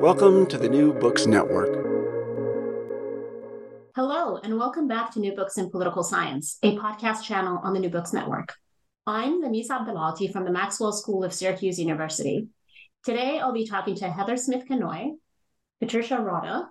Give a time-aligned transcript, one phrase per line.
[0.00, 1.74] Welcome to the New Books Network.
[3.96, 7.80] Hello, and welcome back to New Books in Political Science, a podcast channel on the
[7.80, 8.54] New Books Network.
[9.08, 12.46] I'm Lamis Abdelaaty from the Maxwell School of Syracuse University.
[13.02, 15.16] Today, I'll be talking to Heather Smith Cannoy,
[15.80, 16.66] Patricia Rodda,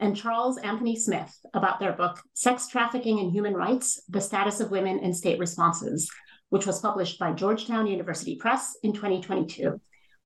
[0.00, 4.70] and Charles Anthony Smith about their book, Sex Trafficking and Human Rights The Status of
[4.70, 6.10] Women in State Responses,
[6.48, 9.78] which was published by Georgetown University Press in 2022.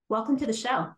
[0.08, 0.90] Welcome to the show.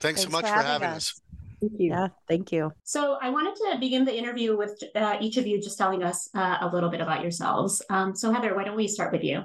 [0.00, 0.96] Thanks, Thanks so much for, having, having us.
[0.96, 1.20] us.
[1.60, 1.90] Thank you.
[1.90, 2.72] Yeah, thank you.
[2.84, 6.28] So I wanted to begin the interview with uh, each of you just telling us
[6.34, 7.82] uh, a little bit about yourselves.
[7.88, 9.44] Um, so Heather, why don't we start with you?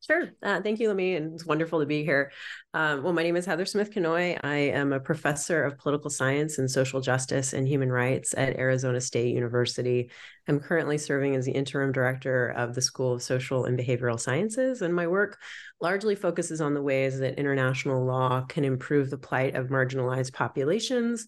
[0.00, 0.30] Sure.
[0.42, 2.30] Uh, thank you, Lemi, and it's wonderful to be here.
[2.72, 4.38] Um, well, my name is Heather Smith Cannoy.
[4.42, 9.00] I am a professor of political science and social justice and human rights at Arizona
[9.00, 10.10] State University.
[10.46, 14.82] I'm currently serving as the interim director of the School of Social and Behavioral Sciences,
[14.82, 15.36] and my work
[15.80, 21.26] largely focuses on the ways that international law can improve the plight of marginalized populations.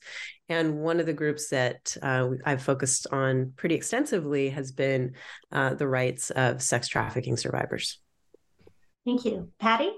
[0.48, 5.16] And one of the groups that uh, I've focused on pretty extensively has been
[5.50, 7.98] uh, the rights of sex trafficking survivors.
[9.04, 9.50] Thank you.
[9.58, 9.92] Patty?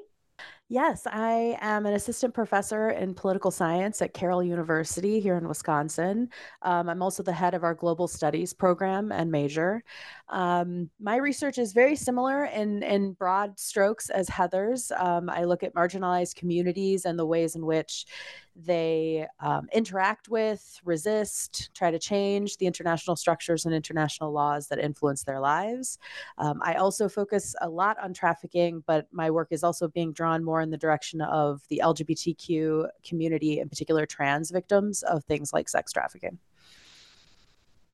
[0.72, 6.30] Yes, I am an assistant professor in political science at Carroll University here in Wisconsin.
[6.62, 9.84] Um, I'm also the head of our global studies program and major.
[10.30, 14.90] Um, my research is very similar in, in broad strokes as Heather's.
[14.96, 18.06] Um, I look at marginalized communities and the ways in which
[18.54, 24.78] they um, interact with, resist, try to change the international structures and international laws that
[24.78, 25.98] influence their lives.
[26.38, 30.44] Um, I also focus a lot on trafficking, but my work is also being drawn
[30.44, 35.68] more in the direction of the LGBTQ community, in particular trans victims of things like
[35.68, 36.38] sex trafficking.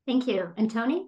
[0.06, 0.52] Thank you.
[0.56, 1.06] And Tony?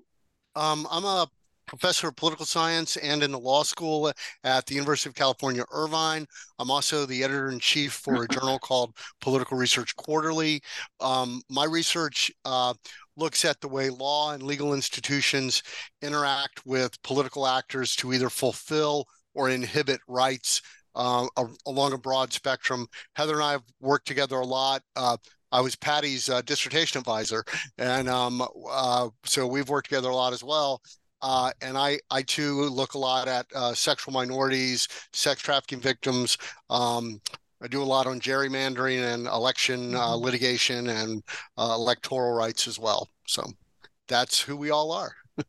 [0.54, 1.28] Um, I'm a
[1.70, 6.26] professor of political science and in the law school at the University of California, Irvine.
[6.58, 10.60] I'm also the editor in chief for a journal called Political Research Quarterly.
[11.00, 12.74] Um, my research uh,
[13.16, 15.62] looks at the way law and legal institutions
[16.02, 20.60] interact with political actors to either fulfill or inhibit rights
[20.96, 21.24] uh,
[21.66, 22.88] along a broad spectrum.
[23.14, 24.82] Heather and I have worked together a lot.
[24.96, 25.16] Uh,
[25.52, 27.44] I was Patty's uh, dissertation advisor,
[27.78, 30.80] and um, uh, so we've worked together a lot as well.
[31.22, 36.38] Uh, and I, I too look a lot at uh, sexual minorities, sex trafficking victims.
[36.68, 37.20] Um,
[37.62, 40.24] I do a lot on gerrymandering and election uh, mm-hmm.
[40.24, 41.22] litigation and
[41.58, 43.08] uh, electoral rights as well.
[43.26, 43.44] So
[44.08, 45.12] that's who we all are.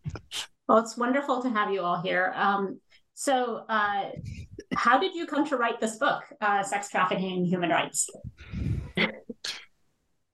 [0.67, 2.33] well, it's wonderful to have you all here.
[2.35, 2.79] Um,
[3.13, 4.09] so, uh,
[4.73, 8.09] how did you come to write this book, uh, Sex Trafficking and Human Rights?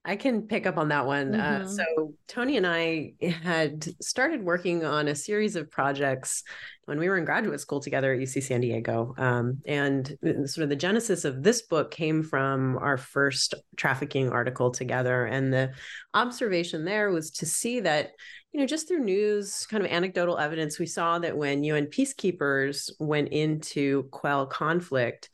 [0.07, 1.35] I can pick up on that one.
[1.35, 1.65] Uh, mm-hmm.
[1.65, 3.13] Uh, so, Tony and I
[3.43, 6.43] had started working on a series of projects
[6.85, 9.13] when we were in graduate school together at UC San Diego.
[9.17, 14.71] Um, and sort of the genesis of this book came from our first trafficking article
[14.71, 15.25] together.
[15.25, 15.73] And the
[16.13, 18.11] observation there was to see that,
[18.53, 22.91] you know, just through news, kind of anecdotal evidence, we saw that when UN peacekeepers
[22.97, 25.29] went into quell conflict,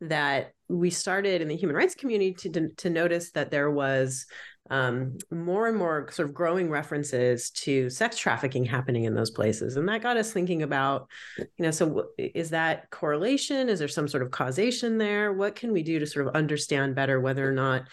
[0.00, 4.26] that we started in the human rights community to, to notice that there was
[4.70, 9.76] um, more and more sort of growing references to sex trafficking happening in those places.
[9.76, 11.08] And that got us thinking about,
[11.38, 13.68] you know, so is that correlation?
[13.68, 15.32] Is there some sort of causation there?
[15.32, 17.84] What can we do to sort of understand better whether or not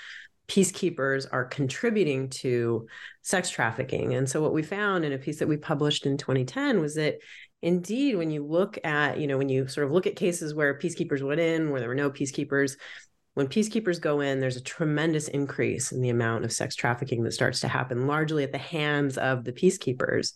[0.48, 2.88] peacekeepers are contributing to
[3.22, 4.16] sex trafficking?
[4.16, 7.20] And so what we found in a piece that we published in 2010 was that
[7.64, 10.78] indeed when you look at you know when you sort of look at cases where
[10.78, 12.76] peacekeepers went in where there were no peacekeepers
[13.34, 17.34] when peacekeepers go in, there's a tremendous increase in the amount of sex trafficking that
[17.34, 20.34] starts to happen, largely at the hands of the peacekeepers.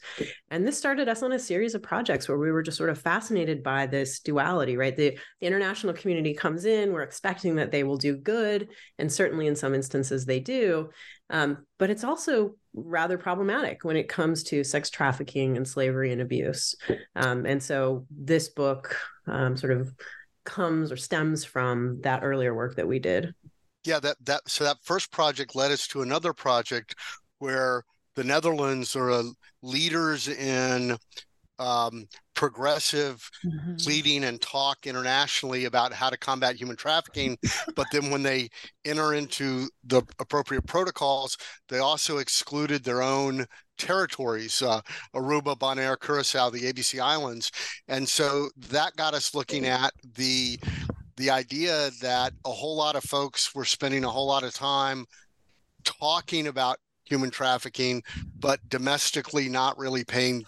[0.50, 3.00] And this started us on a series of projects where we were just sort of
[3.00, 4.96] fascinated by this duality, right?
[4.96, 9.46] The, the international community comes in, we're expecting that they will do good, and certainly
[9.46, 10.90] in some instances they do.
[11.30, 16.22] Um, but it's also rather problematic when it comes to sex trafficking and slavery and
[16.22, 16.76] abuse.
[17.16, 18.96] Um, and so this book
[19.28, 19.94] um, sort of
[20.48, 23.36] comes or stems from that earlier work that we did.
[23.84, 26.96] Yeah, that that so that first project led us to another project
[27.38, 27.84] where
[28.16, 29.22] the Netherlands are
[29.62, 30.98] leaders in
[31.60, 33.76] um, progressive mm-hmm.
[33.78, 37.36] pleading and talk internationally about how to combat human trafficking.
[37.76, 38.48] but then when they
[38.86, 41.36] enter into the appropriate protocols,
[41.68, 43.46] they also excluded their own
[43.80, 44.80] territories uh,
[45.16, 47.52] Aruba, Bonaire, Curacao, the ABC Islands.
[47.88, 50.60] And so that got us looking at the
[51.18, 55.04] the idea that a whole lot of folks were spending a whole lot of time
[55.84, 58.04] talking about human trafficking,
[58.40, 60.46] but domestically not really paying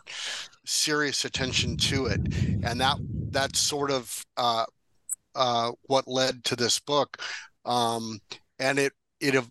[0.69, 2.21] serious attention to it.
[2.63, 2.98] And that
[3.31, 4.66] that's sort of uh,
[5.36, 7.18] uh, what led to this book.
[7.66, 8.19] Um,
[8.60, 9.44] and it it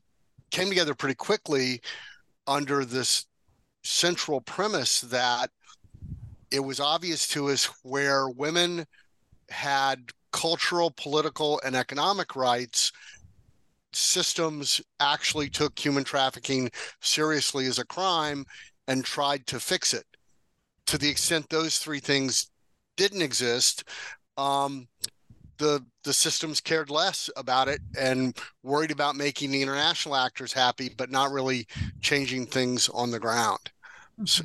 [0.50, 1.80] came together pretty quickly
[2.46, 3.26] under this
[3.82, 5.50] central premise that
[6.50, 8.86] it was obvious to us where women
[9.50, 12.92] had cultural, political, and economic rights,
[13.92, 18.44] systems actually took human trafficking seriously as a crime
[18.86, 20.04] and tried to fix it.
[20.88, 22.50] To the extent those three things
[22.96, 23.84] didn't exist,
[24.36, 24.88] um,
[25.58, 30.92] the the systems cared less about it and worried about making the international actors happy,
[30.96, 31.66] but not really
[32.00, 33.70] changing things on the ground.
[34.24, 34.42] So.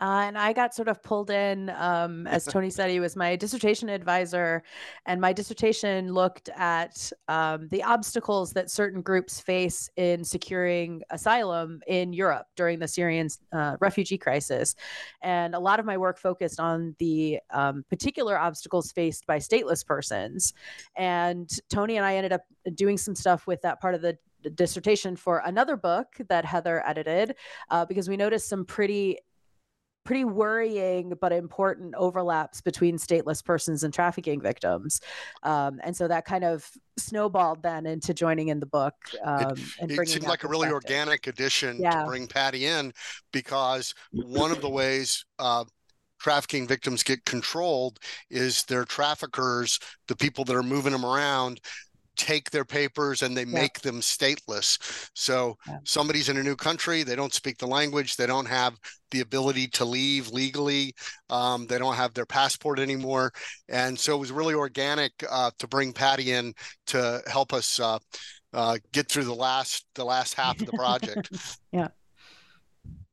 [0.00, 3.36] Uh, and I got sort of pulled in, um, as Tony said, he was my
[3.36, 4.62] dissertation advisor.
[5.06, 11.80] And my dissertation looked at um, the obstacles that certain groups face in securing asylum
[11.86, 14.74] in Europe during the Syrian uh, refugee crisis.
[15.22, 19.84] And a lot of my work focused on the um, particular obstacles faced by stateless
[19.84, 20.54] persons.
[20.96, 22.42] And Tony and I ended up
[22.74, 24.16] doing some stuff with that part of the
[24.54, 27.34] dissertation for another book that Heather edited
[27.70, 29.18] uh, because we noticed some pretty
[30.04, 35.00] pretty worrying but important overlaps between stateless persons and trafficking victims
[35.42, 39.60] um, and so that kind of snowballed then into joining in the book um, it,
[39.80, 42.02] and it seemed like a really organic addition yeah.
[42.02, 42.92] to bring patty in
[43.32, 45.64] because one of the ways uh,
[46.18, 47.98] trafficking victims get controlled
[48.30, 49.78] is their traffickers
[50.08, 51.60] the people that are moving them around
[52.18, 53.60] take their papers and they yeah.
[53.60, 55.08] make them stateless.
[55.14, 55.78] So yeah.
[55.84, 58.76] somebody's in a new country, they don't speak the language, they don't have
[59.10, 60.94] the ability to leave legally,
[61.30, 63.32] um, they don't have their passport anymore,
[63.68, 66.52] and so it was really organic uh, to bring Patty in
[66.88, 67.98] to help us uh,
[68.52, 71.30] uh, get through the last the last half of the project.
[71.72, 71.88] yeah.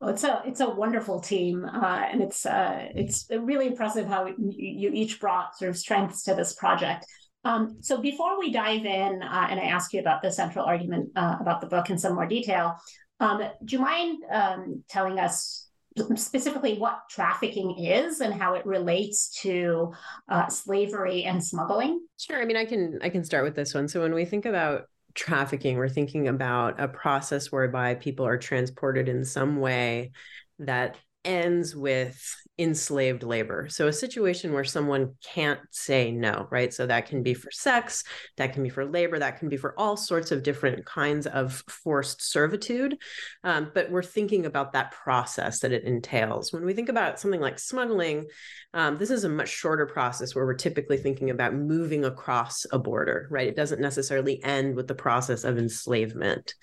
[0.00, 4.26] Well, it's a it's a wonderful team, uh, and it's uh, it's really impressive how
[4.26, 7.06] you each brought sort of strengths to this project.
[7.46, 11.10] Um, so before we dive in uh, and I ask you about the central argument
[11.14, 12.74] uh, about the book in some more detail,
[13.20, 15.68] um, do you mind um, telling us
[16.16, 19.92] specifically what trafficking is and how it relates to
[20.28, 22.04] uh, slavery and smuggling?
[22.18, 22.42] Sure.
[22.42, 23.86] I mean, I can I can start with this one.
[23.86, 29.08] So when we think about trafficking, we're thinking about a process whereby people are transported
[29.08, 30.10] in some way
[30.58, 32.18] that ends with
[32.58, 33.68] enslaved labor.
[33.68, 36.72] So a situation where someone can't say no, right?
[36.72, 38.02] So that can be for sex,
[38.38, 41.62] that can be for labor, that can be for all sorts of different kinds of
[41.68, 42.96] forced servitude.
[43.44, 46.52] Um, but we're thinking about that process that it entails.
[46.52, 48.26] When we think about something like smuggling,
[48.72, 52.78] um, this is a much shorter process where we're typically thinking about moving across a
[52.78, 53.48] border, right?
[53.48, 56.54] It doesn't necessarily end with the process of enslavement.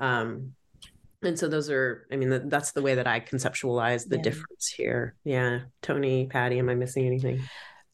[0.00, 0.54] Um,
[1.26, 4.22] and so those are i mean that's the way that i conceptualize the yeah.
[4.22, 7.40] difference here yeah tony patty am i missing anything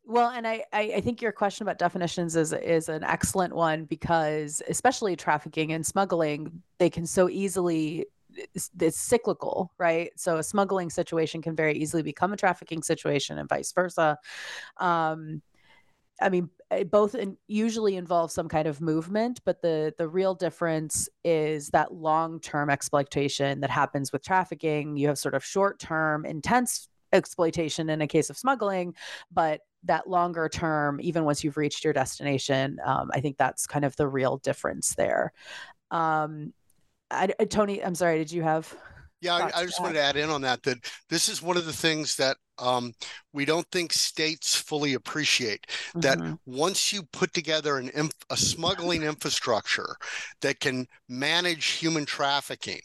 [0.04, 4.60] well, and I, I, think your question about definitions is is an excellent one because
[4.68, 8.06] especially trafficking and smuggling, they can so easily
[8.54, 10.10] it's, it's, cyclical, right?
[10.16, 14.18] So a smuggling situation can very easily become a trafficking situation and vice versa.
[14.78, 15.40] Um,
[16.20, 16.50] I mean,
[16.90, 21.92] both in, usually involve some kind of movement, but the the real difference is that
[21.92, 24.96] long term exploitation that happens with trafficking.
[24.96, 28.94] You have sort of short term, intense exploitation in a case of smuggling,
[29.30, 33.84] but that longer term, even once you've reached your destination, um, I think that's kind
[33.84, 35.32] of the real difference there.
[35.90, 36.52] Um,
[37.10, 38.74] I, I, Tony, I'm sorry, did you have?
[39.22, 40.64] Yeah, I, I, just wanted to add in on that.
[40.64, 42.92] That this is one of the things that um,
[43.32, 45.64] we don't think states fully appreciate.
[45.94, 46.00] Mm-hmm.
[46.00, 49.94] That once you put together an a smuggling infrastructure
[50.40, 52.80] that can manage human trafficking,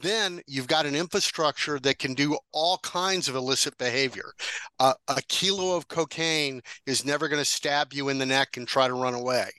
[0.00, 4.32] then you've got an infrastructure that can do all kinds of illicit behavior.
[4.78, 8.68] Uh, a kilo of cocaine is never going to stab you in the neck and
[8.68, 9.50] try to run away.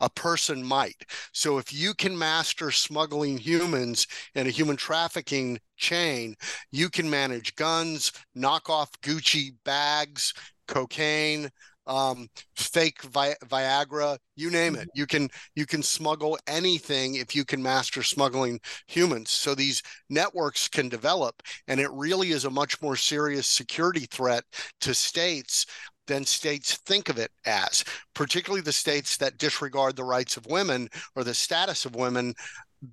[0.00, 1.04] A person might.
[1.32, 6.36] So if you can master smuggling humans in a human trafficking chain,
[6.70, 10.34] you can manage guns, knock off Gucci bags,
[10.68, 11.50] cocaine,
[11.86, 14.80] um, fake Vi- Viagra, you name it.
[14.80, 14.98] Mm-hmm.
[14.98, 19.30] You can you can smuggle anything if you can master smuggling humans.
[19.30, 24.44] So these networks can develop, and it really is a much more serious security threat
[24.80, 25.66] to states
[26.06, 27.82] than states think of it as,
[28.14, 32.34] particularly the states that disregard the rights of women or the status of women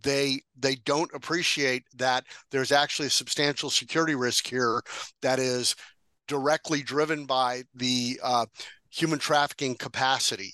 [0.03, 4.81] they they don't appreciate that there's actually a substantial security risk here
[5.21, 5.75] that is
[6.27, 8.45] directly driven by the uh,
[8.91, 10.53] human trafficking capacity.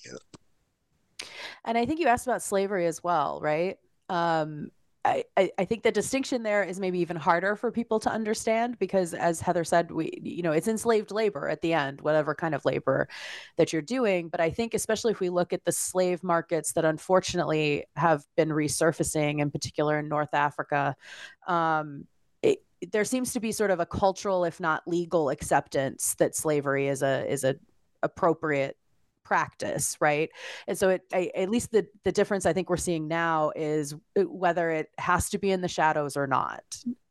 [1.65, 3.77] And I think you asked about slavery as well, right?
[4.10, 4.72] Um,
[5.38, 9.13] I, I think the distinction there is maybe even harder for people to understand because
[9.13, 12.65] as Heather said, we you know, it's enslaved labor at the end, whatever kind of
[12.65, 13.08] labor
[13.58, 14.27] that you're doing.
[14.27, 18.50] But I think especially if we look at the slave markets that unfortunately have been
[18.50, 20.96] resurfacing, in particular in North Africa,
[21.48, 22.06] um,
[22.41, 26.88] it, there seems to be sort of a cultural, if not legal, acceptance that slavery
[26.89, 27.56] is a is a
[28.04, 28.77] appropriate
[29.27, 30.30] practice right?
[30.70, 33.94] And so it I, at least the the difference i think we're seeing now is
[34.18, 36.63] uh, whether it has to be in the shadows or not.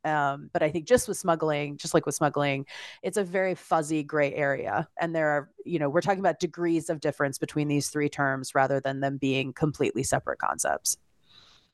[0.03, 2.65] Um, but i think just with smuggling just like with smuggling
[3.03, 4.87] it's a very fuzzy gray area.
[4.99, 8.55] And there are you know we're talking about degrees of difference between these three terms
[8.55, 10.97] rather than them being completely separate concepts.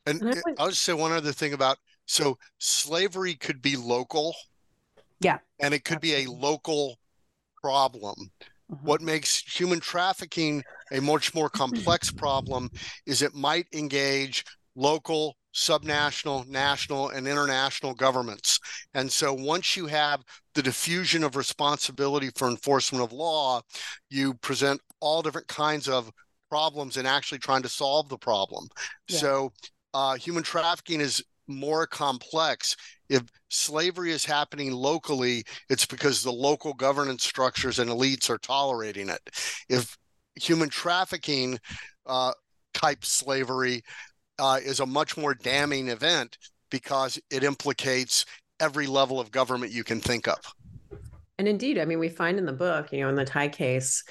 [0.05, 4.35] And, and i'll just say one other thing about so slavery could be local.
[5.21, 5.37] Yeah.
[5.61, 6.25] And it could Absolutely.
[6.25, 6.99] be a local
[7.61, 8.29] problem
[8.71, 8.85] Mm-hmm.
[8.85, 12.69] What makes human trafficking a much more complex problem
[13.05, 14.43] is it might engage
[14.75, 18.59] local, subnational, national, and international governments.
[18.93, 20.23] And so once you have
[20.55, 23.61] the diffusion of responsibility for enforcement of law,
[24.09, 26.11] you present all different kinds of
[26.49, 28.67] problems in actually trying to solve the problem.
[29.07, 29.17] Yeah.
[29.17, 29.53] So
[29.93, 32.75] uh, human trafficking is more complex.
[33.09, 39.09] If slavery is happening locally, it's because the local governance structures and elites are tolerating
[39.09, 39.21] it.
[39.69, 39.97] If
[40.35, 41.59] human trafficking
[42.05, 42.33] uh,
[42.73, 43.83] type slavery
[44.39, 46.37] uh, is a much more damning event
[46.69, 48.25] because it implicates
[48.59, 50.39] every level of government you can think of.
[51.37, 54.03] And indeed, I mean, we find in the book, you know, in the Thai case,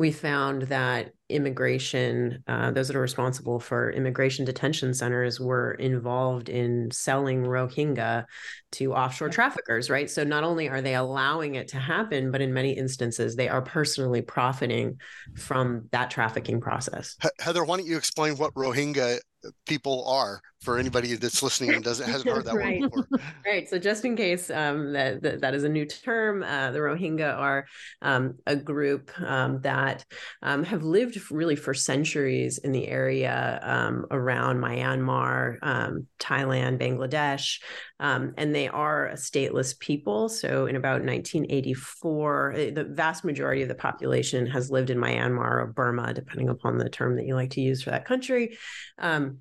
[0.00, 6.48] we found that immigration, uh, those that are responsible for immigration detention centers, were involved
[6.48, 8.24] in selling Rohingya
[8.72, 10.08] to offshore traffickers, right?
[10.08, 13.60] So not only are they allowing it to happen, but in many instances, they are
[13.60, 14.98] personally profiting
[15.36, 17.18] from that trafficking process.
[17.38, 19.18] Heather, why don't you explain what Rohingya
[19.66, 22.80] people are for anybody that's listening and doesn't hasn't heard that right.
[22.80, 23.06] one before.
[23.46, 23.68] Right.
[23.68, 27.34] So just in case um, that, that, that is a new term, uh, the Rohingya
[27.36, 27.66] are
[28.02, 30.04] um, a group um, that
[30.42, 37.60] um, have lived really for centuries in the area um, around Myanmar, um, Thailand, Bangladesh,
[37.98, 40.28] and they are a stateless people.
[40.28, 45.62] So in about 1984, eh, the vast majority of the population has lived in Myanmar
[45.62, 48.58] or Burma, depending upon the term that you like to use for that country.
[48.98, 49.38] Um,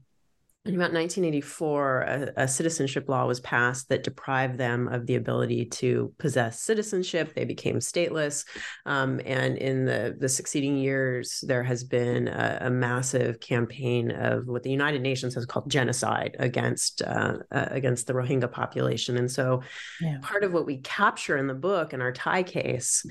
[0.70, 5.66] in about 1984, a, a, citizenship law was passed that deprived them of the ability
[5.66, 7.34] to possess citizenship.
[7.34, 8.46] They became stateless.
[8.86, 14.46] Um, and in the, the succeeding years, there has been a, a, massive campaign of
[14.46, 19.18] what the United Nations has called genocide against, uh, uh, against the Rohingya population.
[19.18, 19.64] And so,
[20.00, 20.20] yeah.
[20.22, 23.04] part of what we capture in the book in our Thai case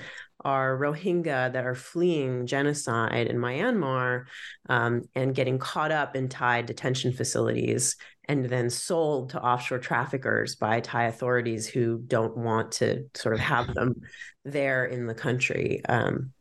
[0.45, 4.27] are Rohingya that are fleeing genocide in Myanmar
[4.69, 7.97] um, and getting caught up in Thai detention facilities
[8.29, 13.41] and then sold to offshore traffickers by Thai authorities who don't want to sort of
[13.41, 13.95] have them
[14.45, 15.83] there in the country.
[15.89, 16.33] Um,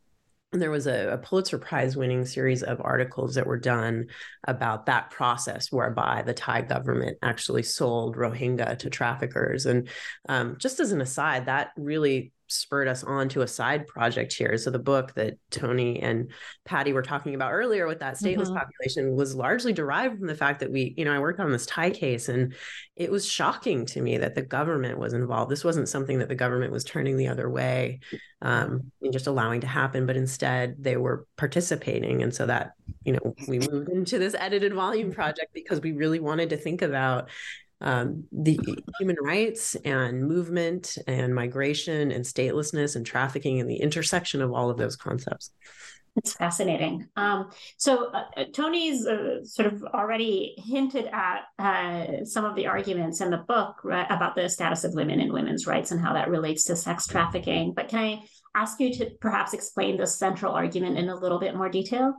[0.54, 4.08] and there was a, a, Pulitzer Prize winning series of articles that were done
[4.48, 9.66] about that process whereby the Thai government actually sold Rohingya to traffickers.
[9.66, 9.90] And
[10.30, 14.58] um, just as an aside, that really spurred us on to a side project here.
[14.58, 16.32] So the book that Tony and
[16.66, 18.58] Patty were talking about earlier with that stateless mm-hmm.
[18.58, 21.66] population was largely derived from the fact that we, you know, I worked on this
[21.66, 22.54] Thai case and
[22.96, 25.52] it was shocking to me that the government was involved.
[25.52, 28.00] This wasn't something that the government was turning the other way
[28.42, 32.24] um, and just allowing to happen, but instead they were participating.
[32.24, 32.72] And so that,
[33.04, 36.82] you know, we moved into this edited volume project because we really wanted to think
[36.82, 37.30] about
[37.82, 38.60] um, the
[39.00, 44.70] human rights and movement and migration and statelessness and trafficking and the intersection of all
[44.70, 45.52] of those concepts.
[46.18, 47.08] It's fascinating.
[47.16, 52.66] Um, so uh, uh, Tony's uh, sort of already hinted at uh, some of the
[52.66, 56.14] arguments in the book right, about the status of women and women's rights and how
[56.14, 57.74] that relates to sex trafficking.
[57.76, 58.24] But can I
[58.56, 62.16] ask you to perhaps explain the central argument in a little bit more detail?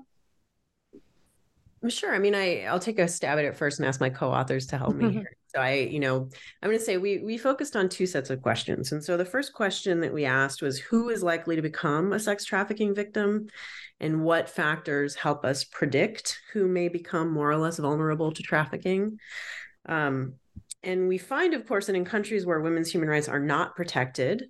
[1.87, 2.15] Sure.
[2.15, 4.79] I mean, I I'll take a stab at it first and ask my co-authors to
[4.79, 5.31] help me here.
[5.55, 6.29] So I, you know,
[6.63, 8.93] I'm going to say we we focused on two sets of questions.
[8.93, 12.19] And so the first question that we asked was who is likely to become a
[12.19, 13.49] sex trafficking victim
[14.01, 19.19] and what factors help us predict who may become more or less vulnerable to trafficking.
[19.87, 20.35] Um,
[20.83, 24.45] and we find, of course, that in countries where women's human rights are not protected,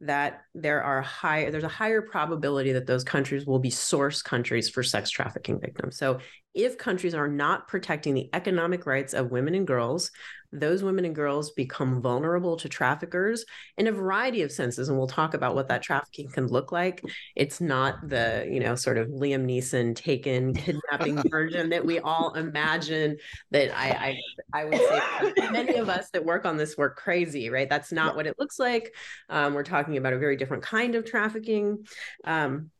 [0.00, 4.70] that there are high there's a higher probability that those countries will be source countries
[4.70, 5.98] for sex trafficking victims.
[5.98, 6.20] So
[6.54, 10.10] if countries are not protecting the economic rights of women and girls,
[10.52, 13.44] those women and girls become vulnerable to traffickers
[13.78, 14.88] in a variety of senses.
[14.88, 17.04] And we'll talk about what that trafficking can look like.
[17.36, 20.52] It's not the, you know, sort of Liam Neeson taken
[20.90, 23.16] kidnapping version that we all imagine
[23.52, 24.18] that I,
[24.52, 27.68] I, I would say many of us that work on this work crazy, right?
[27.68, 28.92] That's not what it looks like.
[29.28, 31.86] Um, we're talking about a very different kind of trafficking.
[32.24, 32.70] Um,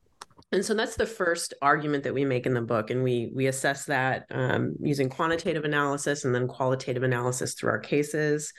[0.53, 3.47] and so that's the first argument that we make in the book and we we
[3.47, 8.53] assess that um, using quantitative analysis and then qualitative analysis through our cases.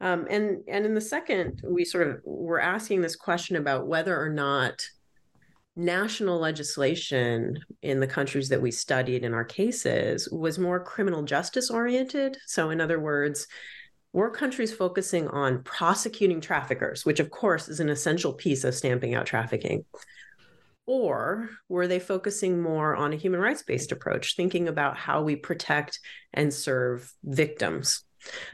[0.00, 4.20] Um, and and in the second we sort of we're asking this question about whether
[4.20, 4.82] or not
[5.74, 11.70] national legislation in the countries that we studied in our cases was more criminal justice
[11.70, 12.36] oriented.
[12.46, 13.46] So in other words
[14.12, 19.14] were countries focusing on prosecuting traffickers which of course is an essential piece of stamping
[19.14, 19.86] out trafficking
[20.86, 25.36] or were they focusing more on a human rights based approach, thinking about how we
[25.36, 26.00] protect
[26.32, 28.04] and serve victims?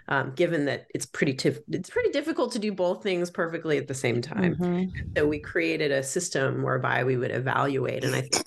[0.08, 3.86] Um, given that it's pretty tif- it's pretty difficult to do both things perfectly at
[3.86, 4.56] the same time.
[4.56, 5.10] Mm-hmm.
[5.14, 8.46] So we created a system whereby we would evaluate, and I think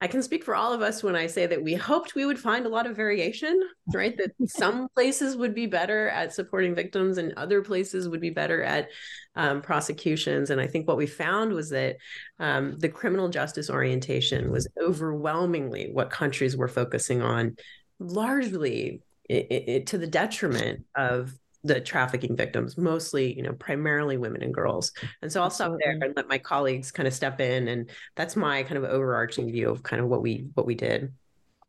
[0.00, 2.38] I can speak for all of us when I say that we hoped we would
[2.38, 3.60] find a lot of variation,
[3.92, 4.16] right?
[4.16, 8.62] That some places would be better at supporting victims and other places would be better
[8.62, 8.90] at
[9.34, 10.50] um, prosecutions.
[10.50, 11.96] And I think what we found was that
[12.38, 17.56] um, the criminal justice orientation was overwhelmingly what countries were focusing on,
[17.98, 21.32] largely it, it, to the detriment of
[21.64, 24.92] the trafficking victims, mostly, you know, primarily women and girls.
[25.22, 27.68] And so I'll stop there and let my colleagues kind of step in.
[27.68, 31.12] And that's my kind of overarching view of kind of what we what we did.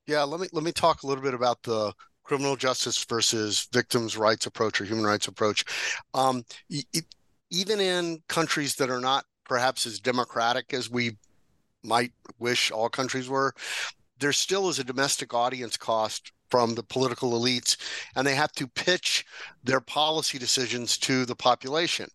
[0.06, 4.15] Yeah, let me let me talk a little bit about the criminal justice versus victims'
[4.15, 5.65] rights approach or human rights approach.
[6.13, 7.06] Um, it,
[7.49, 11.17] even in countries that are not perhaps as democratic as we
[11.84, 13.54] might wish all countries were,
[14.19, 17.78] there still is a domestic audience cost from the political elites,
[18.16, 19.26] and they have to pitch
[19.64, 22.10] their policy decisions to the population.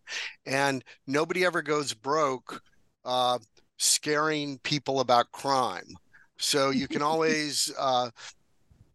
[0.47, 2.63] And nobody ever goes broke
[3.05, 3.39] uh,
[3.79, 5.97] scaring people about crime.
[6.39, 8.11] So you can always uh,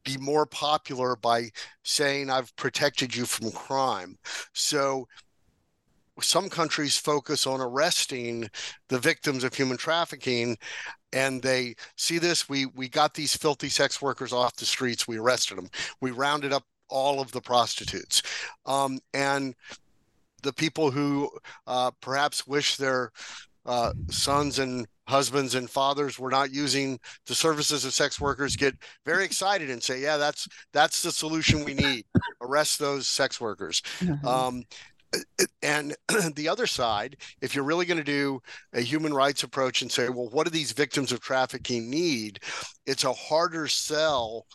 [0.04, 1.50] be more popular by
[1.84, 4.18] saying, I've protected you from crime.
[4.54, 5.08] So
[6.22, 8.50] some countries focus on arresting
[8.90, 10.58] the victims of human trafficking
[11.14, 12.48] and they see this?
[12.48, 15.08] We we got these filthy sex workers off the streets.
[15.08, 15.70] We arrested them
[16.02, 18.22] we rounded up all of the prostitutes.
[18.66, 19.56] Um, and
[20.42, 21.30] the people who
[21.68, 23.12] uh, perhaps wish their
[23.66, 28.76] uh, sons and husbands and fathers were not using the services of sex workers get
[29.06, 32.06] very excited and say yeah that's that's the solution we need.
[32.42, 33.82] Arrest those sex workers.
[34.00, 34.28] Mm-hmm.
[34.28, 34.64] um,
[35.62, 35.96] and
[36.36, 38.42] the other side, if you're really going to do
[38.74, 42.40] a human rights approach and say, well, what do these victims of trafficking need?
[42.86, 44.46] It's a harder sell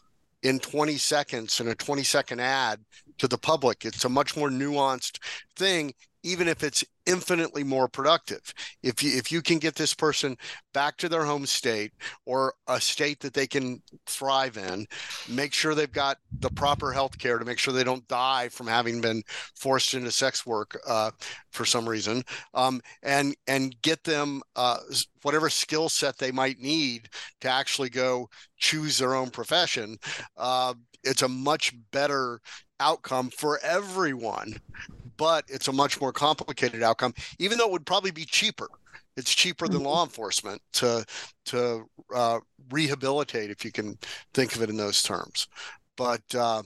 [0.43, 2.81] in 20 seconds in a 20 second ad
[3.19, 3.85] to the public.
[3.85, 5.19] It's a much more nuanced
[5.57, 8.53] thing, even if it's infinitely more productive.
[8.83, 10.37] If you if you can get this person
[10.73, 11.93] back to their home state
[12.25, 14.87] or a state that they can thrive in,
[15.29, 18.67] make sure they've got the proper health care to make sure they don't die from
[18.67, 19.23] having been
[19.55, 21.11] forced into sex work uh,
[21.51, 22.23] for some reason,
[22.55, 24.79] um, and and get them uh,
[25.23, 27.09] whatever skill set they might need
[27.41, 29.99] to actually go choose their own profession.
[30.37, 30.73] Uh,
[31.05, 32.41] it's a much better
[32.81, 34.55] outcome for everyone
[35.17, 38.69] but it's a much more complicated outcome, even though it would probably be cheaper.
[39.17, 41.05] It's cheaper than law enforcement to
[41.47, 43.97] to uh, rehabilitate, if you can
[44.33, 45.47] think of it in those terms.
[45.97, 46.63] But uh,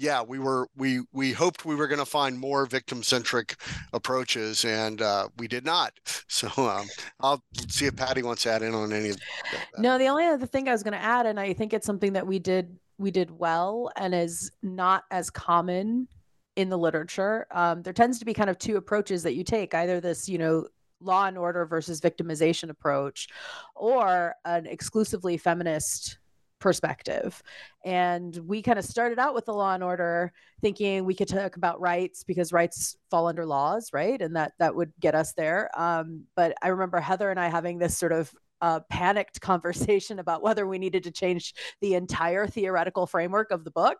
[0.00, 3.56] yeah, we were we we hoped we were going to find more victim centric
[3.92, 5.92] approaches, and uh, we did not.
[6.32, 6.86] So um,
[7.18, 9.78] I'll see if Patty wants to add in on any of that.
[9.78, 12.12] No, the only other thing I was going to add, and I think it's something
[12.14, 16.08] that we did we did well, and is not as common
[16.56, 17.46] in the literature.
[17.50, 20.38] Um, there tends to be kind of two approaches that you take: either this, you
[20.38, 20.66] know,
[21.00, 23.28] law and order versus victimization approach,
[23.74, 26.18] or an exclusively feminist
[26.60, 27.42] perspective.
[27.84, 31.56] And we kind of started out with the law and order thinking we could talk
[31.56, 34.20] about rights because rights fall under laws, right?
[34.20, 35.70] And that that would get us there.
[35.76, 40.42] Um, but I remember Heather and I having this sort of uh, panicked conversation about
[40.42, 43.98] whether we needed to change the entire theoretical framework of the book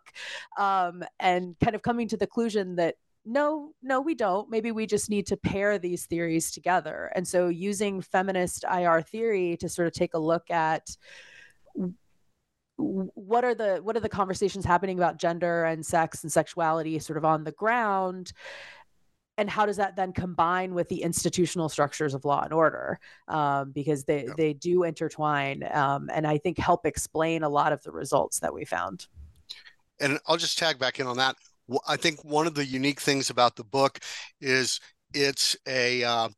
[0.57, 4.49] um, and kind of coming to the conclusion that no, no, we don't.
[4.49, 7.11] Maybe we just need to pair these theories together.
[7.13, 10.89] And so using feminist IR theory to sort of take a look at
[12.77, 17.17] what are the what are the conversations happening about gender and sex and sexuality sort
[17.17, 18.33] of on the ground
[19.41, 22.99] and how does that then combine with the institutional structures of law and order?
[23.27, 24.33] Um, because they yeah.
[24.37, 28.53] they do intertwine um, and i think help explain a lot of the results that
[28.53, 29.07] we found.
[29.99, 31.35] And i'll just tag back in on that.
[31.87, 33.99] I think one of the unique things about the book
[34.39, 34.79] is
[35.13, 36.29] it's a uh,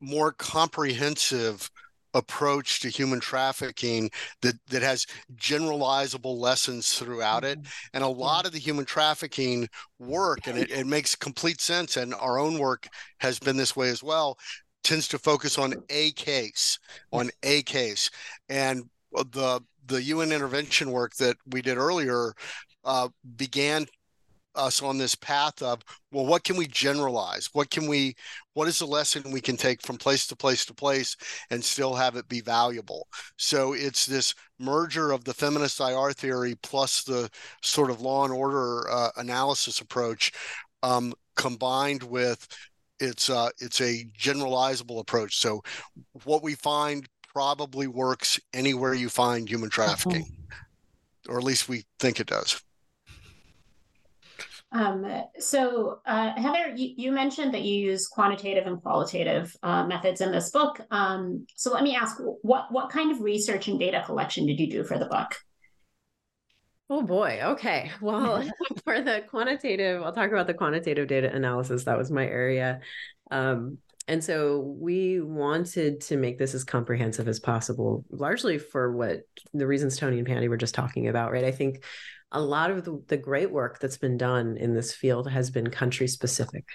[0.00, 1.70] more comprehensive
[2.14, 4.10] approach to human trafficking
[4.42, 7.58] that that has generalizable lessons throughout it.
[7.58, 7.88] Mm-hmm.
[7.94, 12.14] and a lot of the human trafficking work and it, it makes complete sense and
[12.14, 14.38] our own work has been this way as well
[14.84, 16.78] tends to focus on a case
[17.12, 18.10] on a case.
[18.48, 22.32] And the the UN intervention work that we did earlier
[22.84, 23.86] uh, began
[24.54, 27.48] us on this path of well what can we generalize?
[27.52, 28.14] What can we
[28.54, 31.16] what is the lesson we can take from place to place to place
[31.50, 33.08] and still have it be valuable?
[33.36, 37.30] So it's this merger of the feminist ir theory plus the
[37.62, 40.32] sort of law and order uh, analysis approach
[40.82, 42.46] um, combined with
[43.00, 45.38] it's uh, it's a generalizable approach.
[45.38, 45.62] So
[46.24, 51.32] what we find probably works anywhere you find human trafficking uh-huh.
[51.32, 52.62] or at least we think it does
[54.74, 55.06] um,
[55.38, 60.32] so, uh, Heather, you, you, mentioned that you use quantitative and qualitative uh, methods in
[60.32, 60.80] this book.
[60.90, 64.68] Um, so, let me ask, what what kind of research and data collection did you
[64.68, 65.36] do for the book?
[66.90, 67.40] Oh boy.
[67.42, 67.92] Okay.
[68.00, 68.46] Well,
[68.84, 71.84] for the quantitative, I'll talk about the quantitative data analysis.
[71.84, 72.80] That was my area.
[73.30, 79.20] Um, and so we wanted to make this as comprehensive as possible, largely for what
[79.54, 81.44] the reasons Tony and Patty were just talking about, right?
[81.44, 81.84] I think
[82.34, 85.70] a lot of the, the great work that's been done in this field has been
[85.70, 86.66] country specific.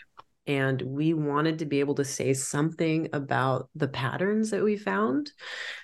[0.47, 5.31] And we wanted to be able to say something about the patterns that we found.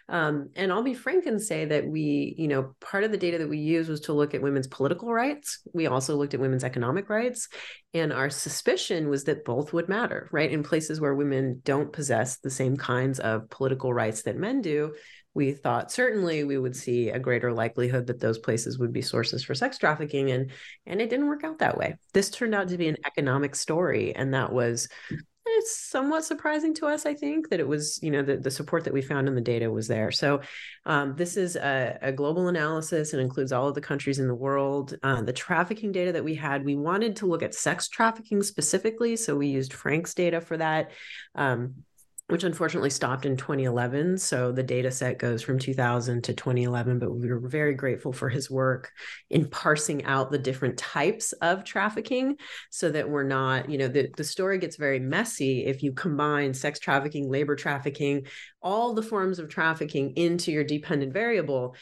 [0.09, 3.39] Um, and i'll be frank and say that we you know part of the data
[3.39, 5.59] that we used was to look at women's political rights.
[5.73, 7.47] We also looked at women's economic rights.
[7.93, 10.51] And our suspicion was that both would matter right?
[10.51, 14.93] In places where women don't possess the same kinds of political rights that men do
[15.36, 19.43] we thought certainly we would see a greater likelihood that those places would be sources
[19.43, 20.50] for sex trafficking and
[20.88, 21.95] and it didn't work out that way.
[22.13, 24.88] This turned out to be an economic story and that was
[25.48, 28.84] it's somewhat surprising to us i think that it was you know the, the support
[28.84, 30.12] that we found in the data was there.
[30.12, 30.41] So
[30.86, 33.13] um, this is a, a, global analysis.
[33.13, 34.95] And includes all of the countries in the world.
[35.04, 39.15] Uh, the trafficking data that we had we wanted to look at sex trafficking specifically
[39.15, 40.91] so we used frank's data for that.
[41.36, 41.76] Um,
[42.27, 44.17] which unfortunately stopped in 2011.
[44.17, 48.29] So the data set goes from 2000 to 2011, but we were very grateful for
[48.29, 48.91] his work
[49.29, 52.38] in parsing out the different types of trafficking
[52.71, 56.53] so that we're not, you know, the, the story gets very messy if you combine
[56.53, 58.25] sex trafficking, labor trafficking,
[58.59, 61.75] all the forms of trafficking into your dependent variable.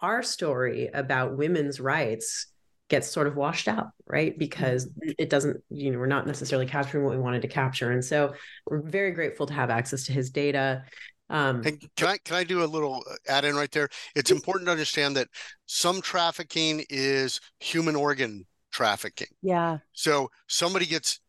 [0.00, 2.46] Our story about women's rights
[2.88, 4.38] gets sort of washed out, right?
[4.38, 7.90] Because it doesn't, you know, we're not necessarily capturing what we wanted to capture.
[7.90, 8.34] And so
[8.66, 10.84] we're very grateful to have access to his data.
[11.30, 13.90] Um, can I can I do a little uh, add in right there?
[14.16, 15.28] It's important to understand that
[15.66, 19.28] some trafficking is human organ trafficking.
[19.42, 19.78] Yeah.
[19.92, 21.20] So somebody gets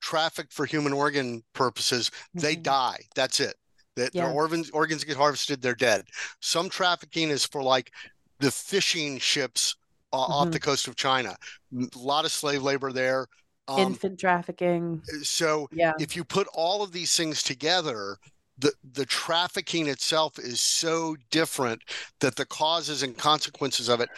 [0.00, 2.40] trafficked for human organ purposes, mm-hmm.
[2.40, 3.00] they die.
[3.16, 3.56] That's it.
[3.96, 4.26] That yeah.
[4.26, 6.04] their organs organs get harvested, they're dead.
[6.40, 7.90] Some trafficking is for like
[8.38, 9.74] the fishing ships
[10.12, 10.32] uh, mm-hmm.
[10.32, 11.36] off the coast of China.
[11.74, 13.26] A lot of slave labor there.
[13.66, 15.02] Um, Infant trafficking.
[15.22, 15.92] So yeah.
[16.00, 18.16] if you put all of these things together,
[18.58, 21.82] the the trafficking itself is so different
[22.20, 24.08] that the causes and consequences of it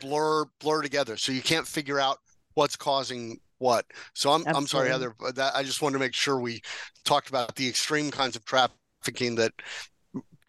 [0.00, 1.16] blur blur together.
[1.16, 2.18] So you can't figure out
[2.54, 3.84] what's causing what.
[4.14, 4.58] So I'm Absolutely.
[4.58, 6.62] I'm sorry, Heather, but that I just wanted to make sure we
[7.04, 9.52] talked about the extreme kinds of trafficking that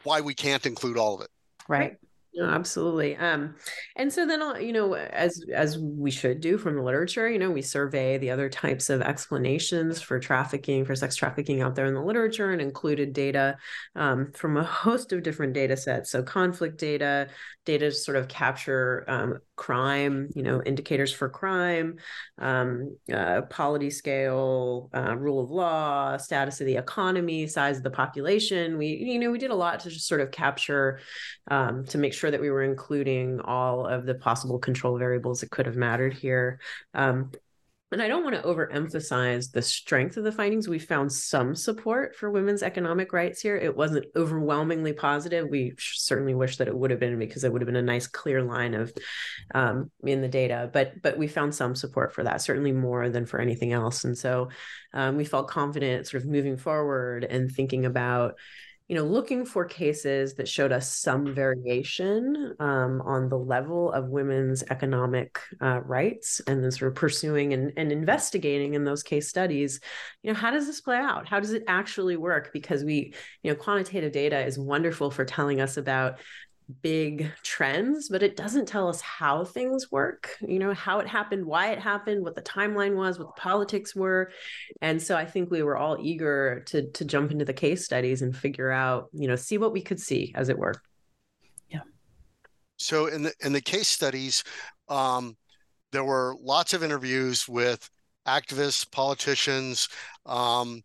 [0.04, 1.30] why we can't include all of it.
[1.68, 1.98] Right.
[2.34, 3.18] No, absolutely.
[3.18, 3.56] Um,
[3.98, 7.38] and so then, uh, you know, as as we should do from the literature, you
[7.38, 11.86] know, we survey the other types of explanations for trafficking, for sex trafficking out there
[11.88, 13.58] in the literature, and included data
[13.98, 16.10] um, from a host of different data sets.
[16.10, 17.28] So conflict data,
[17.66, 21.98] data to sort of capture um, crime, you know, indicators for crime,
[22.40, 27.92] um, uh, polity scale, uh, rule of law, status of the economy, size of the
[27.92, 28.78] population.
[28.78, 31.00] We, you know, we did a lot to just sort of capture
[31.50, 35.52] um, to make sure that we were including all of the possible control variables that
[35.52, 36.60] could have mattered here.
[37.92, 40.70] And I don't want to overemphasize the strength of the findings.
[40.70, 43.58] We found some support for women's economic rights here.
[43.58, 45.50] It wasn't overwhelmingly positive.
[45.50, 48.08] We certainly wish that it would have been because it would have been a nice
[48.08, 48.94] clear line of
[49.54, 50.70] um, in the data.
[50.72, 54.06] But but we found some support for that, certainly more than for anything else.
[54.06, 54.50] And so
[54.94, 58.36] um, we felt confident, sort of moving forward and thinking about
[58.92, 64.10] you know, looking for cases that showed us some variation um, on the level of
[64.10, 69.30] women's economic uh, rights, and then sort of pursuing and, and investigating in those case
[69.30, 69.80] studies,
[70.24, 71.26] you know, how does this play out?
[71.26, 72.52] How does it actually work?
[72.52, 76.20] Because we, you know, quantitative data is wonderful for telling us about
[76.82, 81.46] big trends, but it doesn't tell us how things work, you know, how it happened,
[81.46, 84.32] why it happened, what the timeline was, what the politics were.
[84.82, 88.22] And so I think we were all eager to to jump into the case studies
[88.22, 90.76] and figure out, you know, see what we could see as it were.
[91.70, 91.82] Yeah.
[92.78, 94.44] So in the in the case studies,
[94.88, 95.38] um,
[95.92, 97.90] there were lots of interviews with
[98.28, 99.90] activists, politicians,
[100.26, 100.82] um,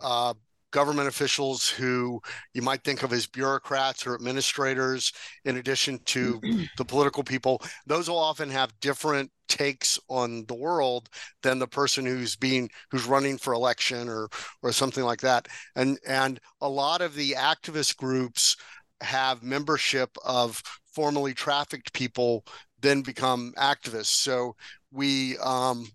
[0.00, 0.34] uh,
[0.76, 2.20] government officials who
[2.52, 5.10] you might think of as bureaucrats or administrators,
[5.46, 6.38] in addition to
[6.76, 11.08] the political people, those will often have different takes on the world
[11.42, 14.28] than the person who's being who's running for election or
[14.62, 15.48] or something like that.
[15.76, 18.54] And and a lot of the activist groups
[19.00, 20.62] have membership of
[20.92, 22.44] formerly trafficked people
[22.82, 24.16] then become activists.
[24.26, 24.56] So
[24.92, 25.88] we um,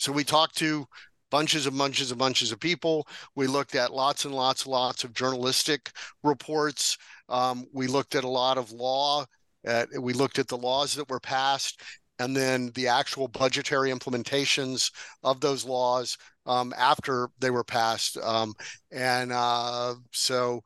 [0.00, 0.88] so we talked to
[1.30, 3.06] bunches and bunches and bunches of people.
[3.34, 5.90] We looked at lots and lots and lots of journalistic
[6.22, 6.98] reports.
[7.28, 9.24] Um, we looked at a lot of law.
[9.98, 11.82] We looked at the laws that were passed
[12.18, 14.90] and then the actual budgetary implementations
[15.22, 18.16] of those laws um, after they were passed.
[18.18, 18.54] Um,
[18.90, 20.62] and uh, so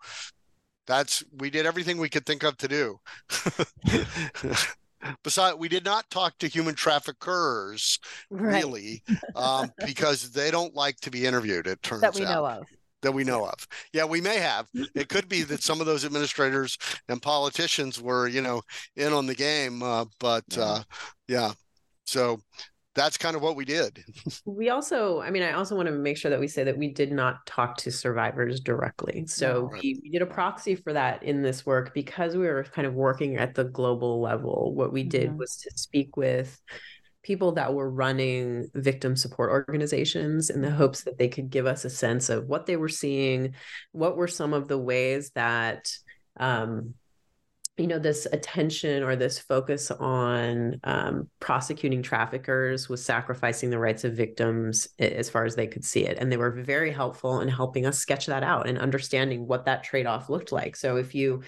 [0.87, 2.99] that's we did everything we could think of to do.
[5.23, 7.99] Besides, we did not talk to human traffickers
[8.31, 8.63] right.
[8.63, 9.03] really,
[9.35, 11.67] um, because they don't like to be interviewed.
[11.67, 12.35] It turns that we out.
[12.35, 12.65] know of
[13.03, 13.67] that we know of.
[13.93, 14.69] Yeah, we may have.
[14.95, 18.63] It could be that some of those administrators and politicians were, you know,
[18.95, 19.83] in on the game.
[19.83, 20.45] Uh, but.
[20.57, 20.83] Uh,
[21.29, 21.53] yeah,
[22.05, 22.41] so
[22.95, 24.05] that's kind of what we did.
[24.45, 26.89] we also, I mean, I also want to make sure that we say that we
[26.89, 29.27] did not talk to survivors directly.
[29.27, 29.83] So right.
[29.83, 32.95] we, we, did a proxy for that in this work because we were kind of
[32.95, 34.75] working at the global level.
[34.75, 35.39] What we did mm-hmm.
[35.39, 36.61] was to speak with
[37.23, 41.85] people that were running victim support organizations in the hopes that they could give us
[41.85, 43.55] a sense of what they were seeing,
[43.93, 45.89] what were some of the ways that
[46.37, 46.95] um,
[47.79, 54.05] you know this attention or this focus on um, prosecuting traffickers was sacrificing the rights
[54.05, 56.19] of victims as far as they could see it.
[56.19, 59.85] And they were very helpful in helping us sketch that out and understanding what that
[59.85, 60.77] trade-off looked like.
[60.77, 61.43] So if you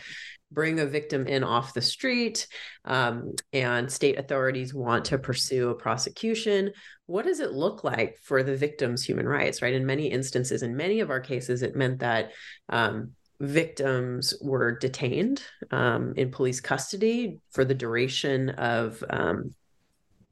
[0.51, 2.47] bring a victim in off the street
[2.87, 6.71] um, and state authorities want to pursue a prosecution
[7.07, 9.75] what does it look like for the victim's human rights right?
[9.75, 12.31] In many instances in many of our cases it meant that
[12.69, 19.55] um, victims were detained um, in police custody for the duration of um,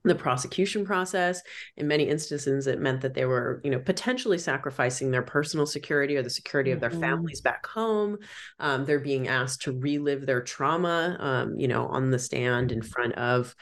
[0.05, 1.43] the prosecution process
[1.77, 6.17] in many instances it meant that they were you know potentially sacrificing their personal security
[6.17, 6.77] or the security mm-hmm.
[6.77, 7.01] of their mm-hmm.
[7.01, 8.19] families back home
[8.59, 12.83] um, they're being asked to relive their trauma um, you know on the stand in
[12.83, 13.55] front of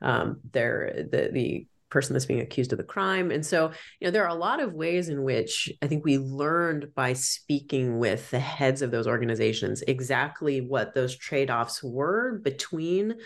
[0.00, 3.30] um, their the the person that's being accused of the crime.
[3.30, 6.18] And so, you know, there are a lot of ways in which I think we
[6.18, 13.16] learned by speaking with the heads of those organizations exactly what those trade-offs were between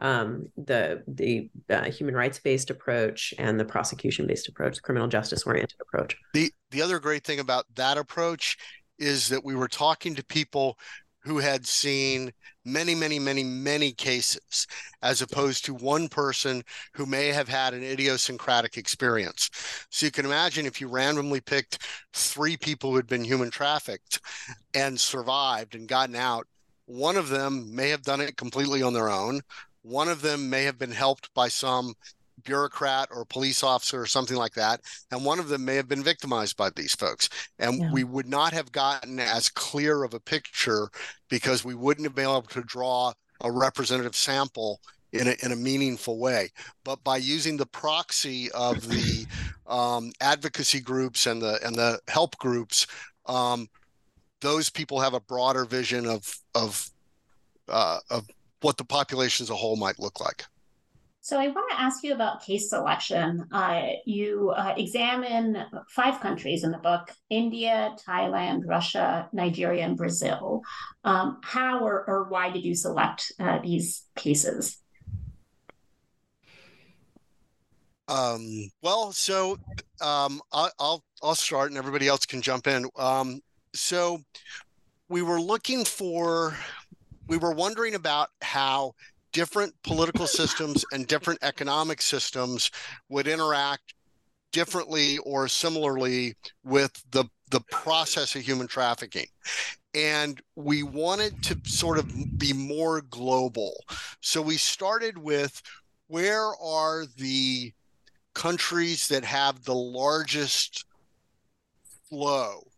[0.00, 6.16] um, the the uh, human rights-based approach and the prosecution-based approach, the criminal justice-oriented approach.
[6.34, 8.56] The the other great thing about that approach
[8.98, 10.78] is that we were talking to people
[11.20, 12.32] who had seen
[12.64, 14.66] many, many, many, many cases,
[15.02, 16.62] as opposed to one person
[16.94, 19.50] who may have had an idiosyncratic experience.
[19.90, 21.78] So you can imagine if you randomly picked
[22.12, 24.20] three people who had been human trafficked
[24.74, 26.46] and survived and gotten out,
[26.86, 29.40] one of them may have done it completely on their own.
[29.82, 31.94] One of them may have been helped by some
[32.44, 34.80] bureaucrat or police officer or something like that.
[35.10, 37.28] And one of them may have been victimized by these folks.
[37.58, 37.92] And yeah.
[37.92, 40.88] we would not have gotten as clear of a picture
[41.28, 44.80] because we wouldn't have been able to draw a representative sample
[45.12, 46.50] in a, in a meaningful way.
[46.84, 49.26] But by using the proxy of the
[49.66, 52.86] um, advocacy groups and the and the help groups,
[53.26, 53.68] um,
[54.40, 56.88] those people have a broader vision of of
[57.68, 58.26] uh, of
[58.60, 60.44] what the population as a whole might look like.
[61.22, 63.44] So I want to ask you about case selection.
[63.52, 70.62] Uh, you uh, examine five countries in the book: India, Thailand, Russia, Nigeria, and Brazil.
[71.04, 74.78] Um, how or, or why did you select uh, these cases?
[78.08, 79.58] Um, well, so
[80.00, 82.88] um, I, will I'll start, and everybody else can jump in.
[82.96, 83.40] Um,
[83.74, 84.20] so
[85.08, 86.56] we were looking for,
[87.28, 88.94] we were wondering about how
[89.32, 92.70] different political systems and different economic systems
[93.08, 93.94] would interact
[94.52, 99.26] differently or similarly with the the process of human trafficking.
[99.92, 103.72] And we wanted to sort of be more global.
[104.20, 105.60] So we started with
[106.06, 107.72] where are the
[108.34, 110.84] countries that have the largest
[112.08, 112.68] flow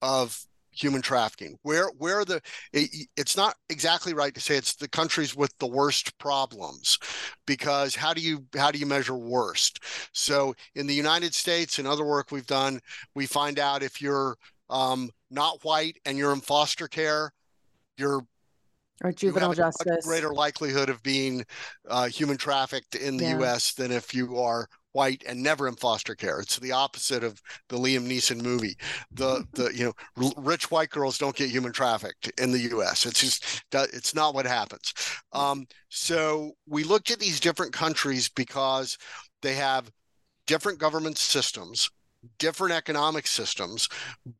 [0.00, 0.46] of
[0.78, 1.58] human trafficking.
[1.62, 2.40] Where where the
[2.72, 6.98] it, it's not exactly right to say it's the countries with the worst problems
[7.46, 9.80] because how do you how do you measure worst?
[10.12, 12.80] So in the united states and other work we've done
[13.14, 14.36] we find out if you're
[14.70, 17.32] um, not white and you're in foster care
[17.96, 18.22] you're
[19.04, 20.04] or juvenile justice.
[20.04, 21.44] greater likelihood of being
[21.88, 23.40] uh, human trafficked in the yeah.
[23.40, 26.40] us than if you are white and never in foster care.
[26.40, 28.76] It's the opposite of the Liam Neeson movie.
[29.12, 33.06] The the you know rich white girls don't get human trafficked in the U.S.
[33.06, 34.92] It's just it's not what happens.
[35.32, 38.98] Um, so we looked at these different countries because
[39.40, 39.88] they have
[40.48, 41.88] different government systems,
[42.40, 43.88] different economic systems,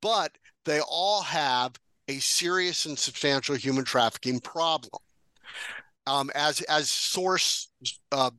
[0.01, 0.33] but
[0.65, 1.77] they all have
[2.09, 5.01] a serious and substantial human trafficking problem.
[6.09, 7.69] Um, as as source
[8.11, 8.31] uh,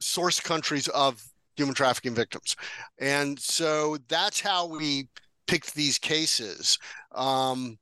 [0.00, 1.22] source countries of
[1.56, 2.56] human trafficking victims.
[2.98, 5.08] And so that's how we
[5.46, 6.78] picked these cases.
[7.14, 7.78] Um,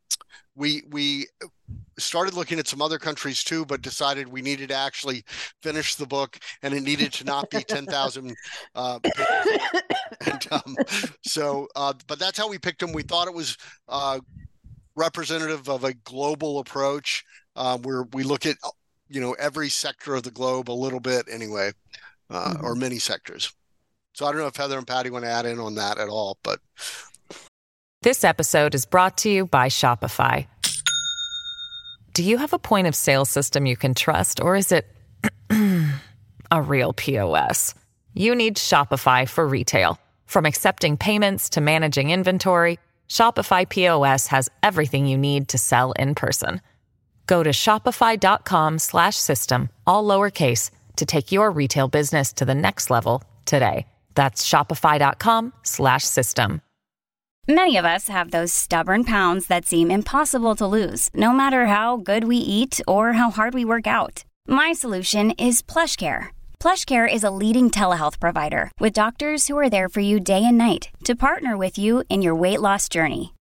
[0.56, 1.26] we we
[1.98, 5.24] started looking at some other countries too, but decided we needed to actually
[5.62, 8.34] finish the book, and it needed to not be ten thousand.
[8.74, 8.98] Uh,
[10.50, 10.76] um,
[11.22, 12.92] so, uh, but that's how we picked them.
[12.92, 14.20] We thought it was uh,
[14.94, 17.22] representative of a global approach,
[17.54, 18.56] uh, where we look at
[19.10, 21.72] you know every sector of the globe a little bit anyway
[22.30, 22.64] uh, mm-hmm.
[22.64, 23.52] or many sectors.
[24.14, 26.08] So I don't know if Heather and Patty want to add in on that at
[26.08, 26.60] all, but.
[28.02, 30.46] This episode is brought to you by Shopify.
[32.12, 34.86] Do you have a point of sale system you can trust, or is it
[36.50, 37.74] a real POS?
[38.14, 40.00] You need Shopify for retail.
[40.24, 46.14] From accepting payments to managing inventory, Shopify POS has everything you need to sell in
[46.14, 46.62] person.
[47.26, 53.86] Go to shopify.com/system all lowercase to take your retail business to the next level today.
[54.14, 56.62] That's shopify.com slash system.
[57.48, 61.96] Many of us have those stubborn pounds that seem impossible to lose, no matter how
[61.96, 64.24] good we eat or how hard we work out.
[64.48, 66.34] My solution is PlushCare.
[66.58, 70.58] PlushCare is a leading telehealth provider with doctors who are there for you day and
[70.58, 73.35] night to partner with you in your weight loss journey.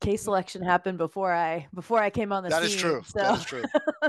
[0.00, 3.02] Case selection happened before I before I came on the That scene, is true.
[3.04, 3.18] So.
[3.18, 3.62] That is true.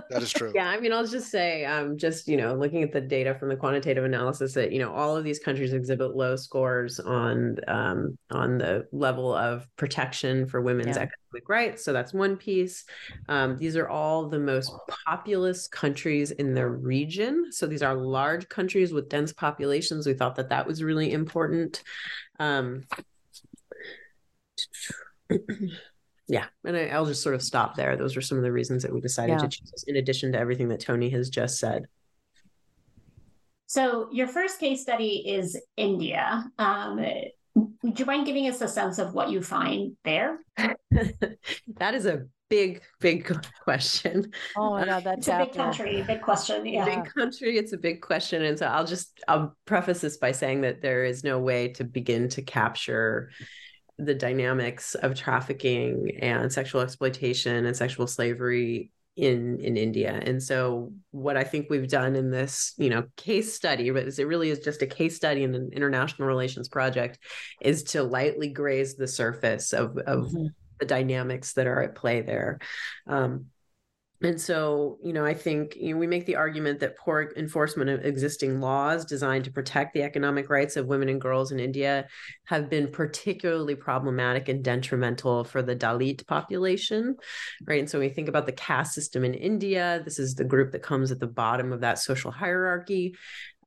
[0.09, 0.51] That is true.
[0.55, 3.49] yeah, I mean, I'll just say, um, just you know, looking at the data from
[3.49, 8.17] the quantitative analysis, that you know, all of these countries exhibit low scores on um,
[8.31, 11.07] on the level of protection for women's yeah
[11.47, 11.83] rights.
[11.83, 12.85] So that's one piece.
[13.29, 14.71] Um, these are all the most
[15.05, 17.51] populous countries in the region.
[17.51, 20.05] So these are large countries with dense populations.
[20.05, 21.83] We thought that that was really important.
[22.39, 22.83] Um,
[26.27, 27.97] yeah, and I, will just sort of stop there.
[27.97, 29.39] Those were some of the reasons that we decided yeah.
[29.39, 31.87] to choose, this in addition to everything that Tony has just said.
[33.67, 36.49] So your first case study is India.
[36.57, 36.99] Um,
[37.55, 40.39] would you mind giving us a sense of what you find there?
[40.57, 44.31] that is a big, big question.
[44.57, 46.65] Oh God, that's it's a big country, big question.
[46.65, 46.85] Yeah.
[46.85, 48.43] Big country, it's a big question.
[48.43, 51.83] And so I'll just I'll preface this by saying that there is no way to
[51.83, 53.31] begin to capture
[54.05, 60.19] the dynamics of trafficking and sexual exploitation and sexual slavery in in India.
[60.23, 64.25] And so what I think we've done in this, you know, case study, but it
[64.25, 67.19] really is just a case study in an international relations project,
[67.59, 70.47] is to lightly graze the surface of of mm-hmm.
[70.79, 72.59] the dynamics that are at play there.
[73.05, 73.47] Um,
[74.23, 77.89] and so, you know, I think you know, we make the argument that poor enforcement
[77.89, 82.07] of existing laws designed to protect the economic rights of women and girls in India
[82.45, 87.15] have been particularly problematic and detrimental for the Dalit population,
[87.65, 87.79] right?
[87.79, 90.83] And so, we think about the caste system in India, this is the group that
[90.83, 93.15] comes at the bottom of that social hierarchy.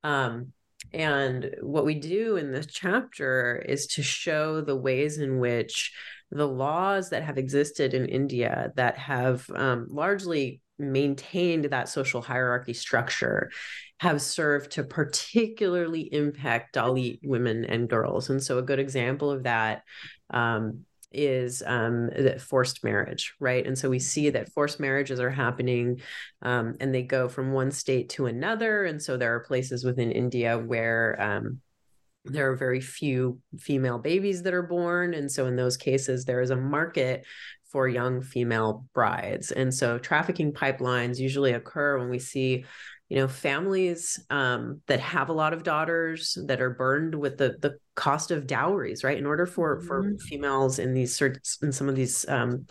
[0.02, 0.52] Um,
[0.92, 5.92] and what we do in this chapter is to show the ways in which
[6.34, 12.72] the laws that have existed in India that have um, largely maintained that social hierarchy
[12.72, 13.50] structure
[14.00, 18.28] have served to particularly impact Dalit women and girls.
[18.30, 19.82] And so, a good example of that
[20.30, 22.10] um, is um,
[22.40, 23.64] forced marriage, right?
[23.64, 26.00] And so we see that forced marriages are happening
[26.42, 28.84] um, and they go from one state to another.
[28.84, 31.60] And so there are places within India where um,
[32.24, 35.14] there are very few female babies that are born.
[35.14, 37.26] And so, in those cases, there is a market
[37.70, 39.50] for young female brides.
[39.52, 42.64] And so, trafficking pipelines usually occur when we see
[43.08, 47.56] you know families um, that have a lot of daughters that are burned with the
[47.60, 49.86] the cost of dowries right in order for mm-hmm.
[49.86, 51.20] for females in these
[51.62, 52.66] in some of these um,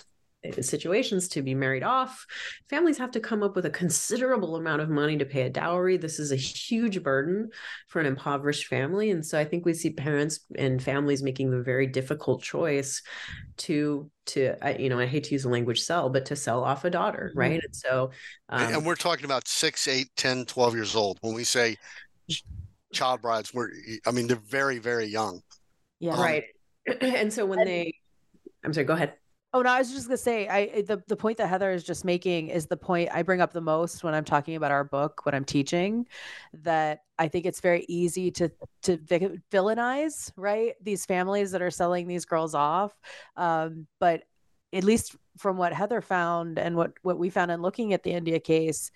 [0.61, 2.25] situations to be married off,
[2.69, 5.97] families have to come up with a considerable amount of money to pay a dowry.
[5.97, 7.49] This is a huge burden
[7.87, 9.11] for an impoverished family.
[9.11, 13.01] And so I think we see parents and families making the very difficult choice
[13.57, 16.85] to to you know i hate to use the language sell but to sell off
[16.85, 17.39] a daughter mm-hmm.
[17.39, 18.09] right and so
[18.49, 21.77] um, and we're talking about 6 8 10 12 years old when we say
[22.93, 23.69] child brides we're
[24.05, 25.41] i mean they're very very young
[25.99, 26.45] yeah um, right
[27.01, 27.93] and so when they
[28.63, 29.13] i'm sorry go ahead
[29.55, 32.03] Oh no, I was just gonna say, I the the point that Heather is just
[32.03, 35.25] making is the point I bring up the most when I'm talking about our book,
[35.25, 36.07] when I'm teaching,
[36.63, 38.49] that I think it's very easy to
[38.83, 42.93] to villainize right these families that are selling these girls off,
[43.37, 44.23] um, but
[44.73, 48.11] at least from what Heather found and what what we found in looking at the
[48.11, 48.91] India case,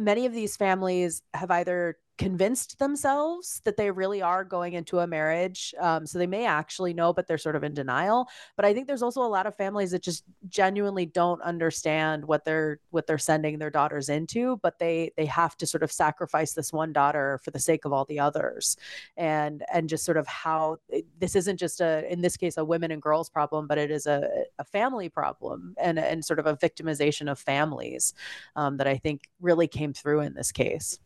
[0.00, 5.06] many of these families have either convinced themselves that they really are going into a
[5.06, 5.74] marriage.
[5.78, 8.28] Um, so they may actually know, but they're sort of in denial.
[8.56, 12.44] But I think there's also a lot of families that just genuinely don't understand what
[12.44, 16.52] they're what they're sending their daughters into, but they they have to sort of sacrifice
[16.52, 18.76] this one daughter for the sake of all the others,
[19.16, 20.78] and and just sort of how
[21.18, 24.06] this isn't just a in this case a women and girls problem, but it is
[24.06, 28.14] a a family problem and and sort of a victimization of families
[28.56, 30.98] um, that I think really came through in this case.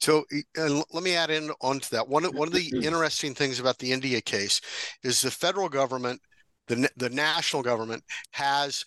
[0.00, 0.24] So
[0.58, 2.06] uh, let me add in onto that.
[2.06, 4.60] One, one of the interesting things about the India case
[5.02, 6.20] is the federal government,
[6.68, 8.84] the, the national government has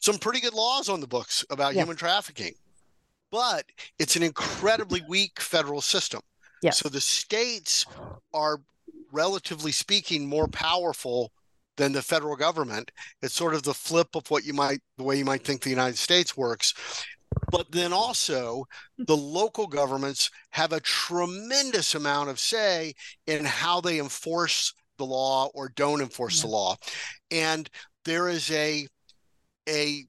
[0.00, 2.52] some pretty good laws on the books about human trafficking,
[3.30, 3.64] but
[3.98, 6.20] it's an incredibly weak federal system.
[6.62, 6.78] Yes.
[6.78, 7.86] So the states
[8.32, 8.60] are
[9.12, 11.32] relatively speaking more powerful
[11.76, 12.90] than the federal government.
[13.22, 15.70] It's sort of the flip of what you might, the way you might think the
[15.70, 16.74] United States works.
[17.54, 18.66] But then also,
[18.98, 22.94] the local governments have a tremendous amount of say
[23.28, 26.74] in how they enforce the law or don't enforce the law.
[27.30, 27.70] And
[28.04, 28.88] there is a
[29.68, 30.04] a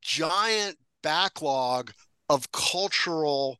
[0.00, 1.92] giant backlog
[2.30, 3.58] of cultural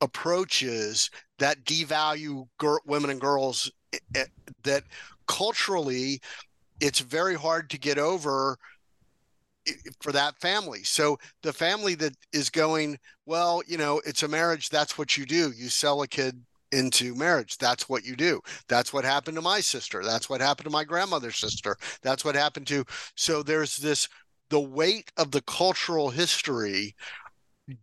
[0.00, 4.24] approaches that devalue gir- women and girls eh, eh,
[4.64, 4.82] that
[5.28, 6.20] culturally
[6.80, 8.58] it's very hard to get over
[10.00, 10.82] for that family.
[10.84, 14.68] So the family that is going, well, you know, it's a marriage.
[14.68, 15.52] That's what you do.
[15.56, 16.42] You sell a kid
[16.72, 17.58] into marriage.
[17.58, 18.40] That's what you do.
[18.68, 20.02] That's what happened to my sister.
[20.04, 21.76] That's what happened to my grandmother's sister.
[22.02, 22.84] That's what happened to.
[23.14, 24.08] So there's this
[24.50, 26.94] the weight of the cultural history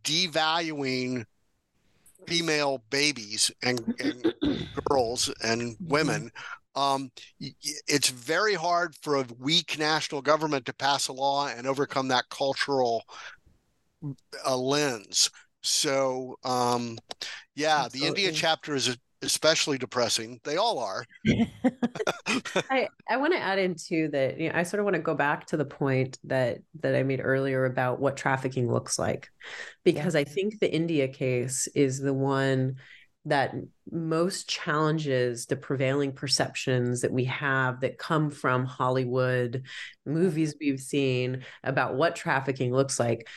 [0.03, 2.25] devaluing mm-hmm.
[2.25, 4.33] female babies and, and
[4.85, 5.87] girls and mm-hmm.
[5.87, 6.31] women
[6.75, 12.09] um, it's very hard for a weak national government to pass a law and overcome
[12.09, 13.03] that cultural
[14.45, 15.29] uh, lens.
[15.61, 16.97] So, um,
[17.55, 20.39] yeah, the India chapter is especially depressing.
[20.43, 21.05] They all are.
[22.69, 24.39] I I want to add into that.
[24.39, 27.03] You know, I sort of want to go back to the point that that I
[27.03, 29.29] made earlier about what trafficking looks like,
[29.83, 30.21] because yeah.
[30.21, 32.75] I think the India case is the one
[33.25, 33.55] that
[33.91, 39.63] most challenges the prevailing perceptions that we have that come from Hollywood
[40.05, 43.27] movies we've seen about what trafficking looks like.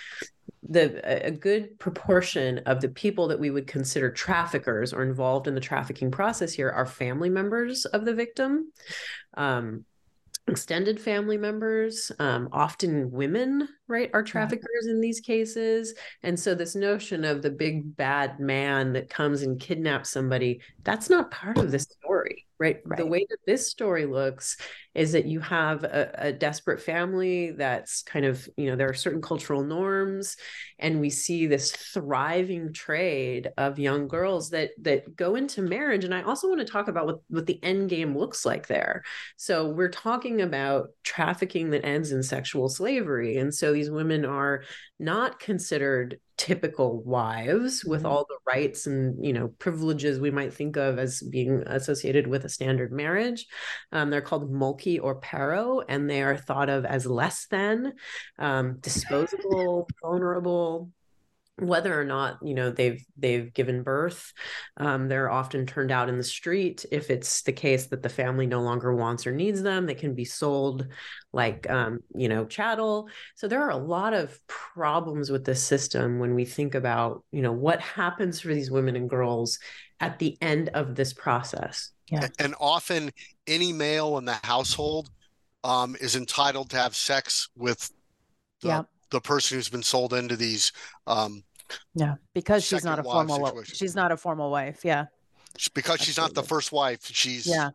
[0.68, 5.54] The a good proportion of the people that we would consider traffickers or involved in
[5.54, 8.72] the trafficking process here are family members of the victim.
[9.34, 9.84] Um,
[10.48, 15.94] extended family members, um, often women right are traffickers in these cases.
[16.22, 21.10] And so this notion of the big bad man that comes and kidnaps somebody that's
[21.10, 21.78] not part of the
[22.08, 22.80] story right?
[22.84, 22.98] right?
[22.98, 24.56] The way that this story looks
[24.94, 28.94] is that you have a, a, desperate family that's kind of, you know, there are
[28.94, 30.36] certain cultural norms,
[30.78, 36.04] and we see this thriving trade of young girls that that go into marriage.
[36.04, 39.04] And I also want to talk about what, what the end game looks like there.
[39.36, 43.36] So we're talking about trafficking that ends in sexual slavery.
[43.38, 44.64] And so these women are
[44.98, 48.12] not considered typical wives with mm-hmm.
[48.12, 52.44] all the rights and you know privileges we might think of as being associated with
[52.44, 53.46] a standard marriage
[53.90, 57.92] um, they're called mulki or paro and they are thought of as less than
[58.38, 60.90] um, disposable vulnerable
[61.58, 64.32] whether or not you know they've they've given birth
[64.76, 66.84] um, they're often turned out in the street.
[66.90, 70.14] If it's the case that the family no longer wants or needs them they can
[70.14, 70.86] be sold
[71.32, 73.08] like um, you know chattel.
[73.36, 77.42] So there are a lot of problems with this system when we think about you
[77.42, 79.58] know what happens for these women and girls
[80.00, 81.90] at the end of this process.
[82.10, 82.28] Yeah.
[82.38, 83.10] And often
[83.46, 85.10] any male in the household
[85.64, 87.90] um, is entitled to have sex with
[88.62, 88.82] the, yeah.
[89.10, 90.72] the person who's been sold into these
[91.06, 91.42] um,
[91.94, 93.74] yeah, because she's not a formal situation.
[93.74, 94.84] she's not a formal wife.
[94.84, 95.06] Yeah.
[95.74, 96.04] Because Absolutely.
[96.04, 97.04] she's not the first wife.
[97.04, 97.70] She's yeah.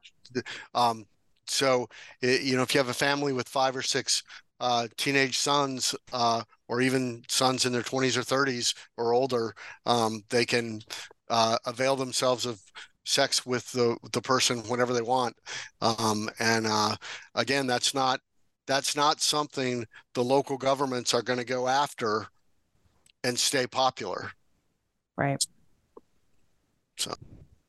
[0.74, 1.06] Um,
[1.46, 1.88] so
[2.22, 4.24] you know, if you have a family with five or six
[4.60, 9.54] uh, teenage sons, uh, or even sons in their twenties or thirties or older,
[9.86, 10.82] um, they can
[11.30, 12.62] uh, avail themselves of
[13.06, 15.36] sex with the the person whenever they want.
[15.82, 16.96] Um, and uh,
[17.36, 18.22] again, that's not
[18.66, 22.28] that's not something the local governments are going to go after
[23.24, 24.32] and stay popular.
[25.18, 25.44] Right.
[26.98, 27.14] So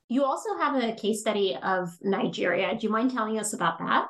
[0.08, 2.76] you also have a case study of Nigeria.
[2.78, 4.08] Do you mind telling us about that?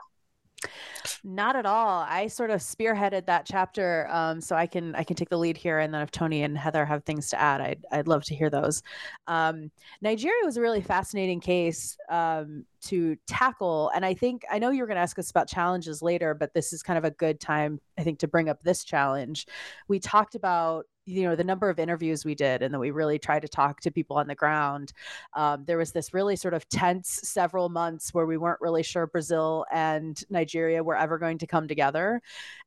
[1.22, 2.04] Not at all.
[2.08, 5.56] I sort of spearheaded that chapter, um, so I can I can take the lead
[5.56, 8.34] here, and then if Tony and Heather have things to add, I'd I'd love to
[8.34, 8.82] hear those.
[9.26, 9.70] Um,
[10.00, 14.86] Nigeria was a really fascinating case um, to tackle, and I think I know you're
[14.86, 17.80] going to ask us about challenges later, but this is kind of a good time
[17.98, 19.46] I think to bring up this challenge.
[19.88, 23.18] We talked about you know the number of interviews we did and that we really
[23.18, 24.92] tried to talk to people on the ground
[25.34, 29.06] um, there was this really sort of tense several months where we weren't really sure
[29.06, 32.20] brazil and nigeria were ever going to come together.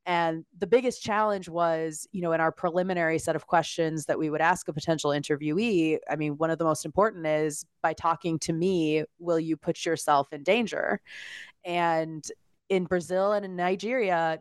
[0.05, 4.29] And the biggest challenge was you know in our preliminary set of questions that we
[4.29, 8.39] would ask a potential interviewee i mean one of the most important is by talking
[8.39, 10.99] to me will you put yourself in danger?
[11.65, 12.23] And
[12.69, 14.39] in Brazil and in Nigeria,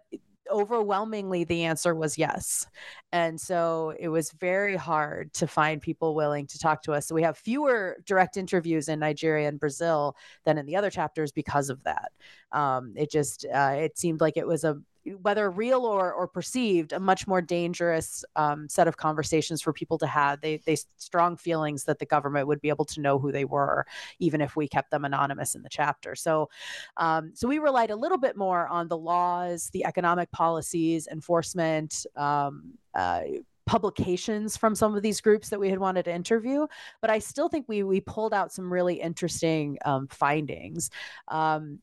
[0.50, 2.66] overwhelmingly the answer was yes.
[3.12, 7.06] And so it was very hard to find people willing to talk to us.
[7.06, 11.32] So we have fewer direct interviews in nigeria and brazil than in the other chapters
[11.32, 12.12] because of that.
[12.52, 14.80] Um, it just uh, it seemed like it was a
[15.22, 19.98] whether real or, or perceived, a much more dangerous um, set of conversations for people
[19.98, 20.40] to have.
[20.40, 23.86] They, they strong feelings that the government would be able to know who they were,
[24.18, 26.14] even if we kept them anonymous in the chapter.
[26.14, 26.48] So,
[26.96, 32.06] um, so we relied a little bit more on the laws, the economic policies, enforcement.
[32.16, 33.22] Um, uh,
[33.66, 36.68] publications from some of these groups that we had wanted to interview
[37.00, 40.88] but i still think we we pulled out some really interesting um, findings
[41.28, 41.80] um,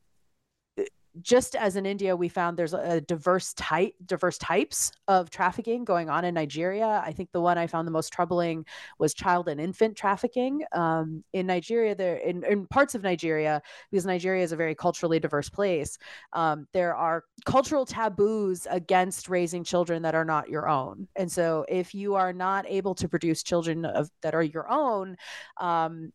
[1.20, 6.10] just as in India, we found there's a diverse type, diverse types of trafficking going
[6.10, 7.02] on in Nigeria.
[7.04, 8.66] I think the one I found the most troubling
[8.98, 11.94] was child and infant trafficking um, in Nigeria.
[11.94, 15.98] There, in, in, parts of Nigeria, because Nigeria is a very culturally diverse place,
[16.32, 21.06] um, there are cultural taboos against raising children that are not your own.
[21.14, 25.16] And so, if you are not able to produce children of, that are your own,
[25.60, 26.12] um,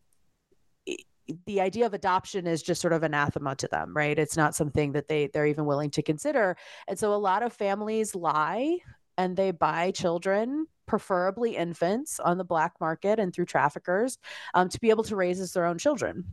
[1.45, 4.17] the idea of adoption is just sort of anathema to them right?
[4.17, 6.57] It's not something that they they're even willing to consider.
[6.88, 8.77] And so a lot of families lie
[9.17, 14.17] and they buy children preferably infants on the black market and through traffickers
[14.53, 16.25] um, to be able to raise as their own children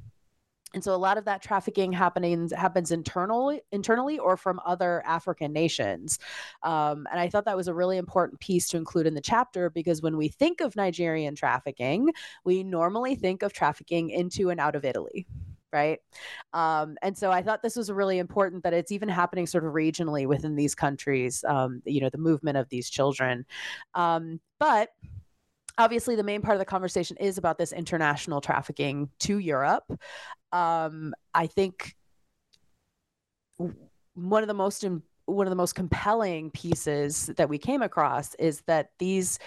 [0.75, 5.53] and so a lot of that trafficking happening happens internally internally or from other african
[5.53, 6.19] nations
[6.63, 9.71] um, and i thought that was a really important piece to include in the chapter
[9.71, 12.11] because when we think of nigerian trafficking
[12.45, 15.27] we normally think of trafficking into and out of italy
[15.73, 16.01] right
[16.53, 19.73] um, and so i thought this was really important that it's even happening sort of
[19.73, 23.45] regionally within these countries um, you know the movement of these children
[23.95, 24.91] um, but
[25.79, 29.85] obviously the main part of the conversation is about this international trafficking to Europe.
[30.57, 31.97] Um, I think
[33.59, 34.85] one of the most
[35.27, 39.39] one of the most compelling pieces that we came across is that these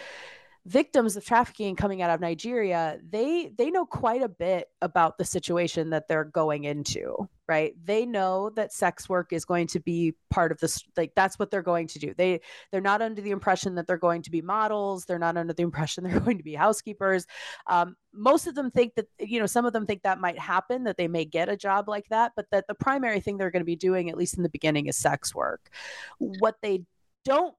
[0.70, 5.26] victims of trafficking coming out of Nigeria, they they know quite a bit about the
[5.26, 7.74] situation that they're going into, right?
[7.84, 11.49] They know that sex work is going to be part of this like that's what
[11.49, 12.13] they're going to do.
[12.15, 12.41] They
[12.72, 15.63] they're not under the impression that they're going to be models, they're not under the
[15.63, 17.26] impression they're going to be housekeepers.
[17.65, 20.84] Um, most of them think that you know some of them think that might happen
[20.84, 23.61] that they may get a job like that, but that the primary thing they're going
[23.61, 25.72] to be doing at least in the beginning is sex work.
[26.20, 26.84] What they
[27.26, 27.55] don't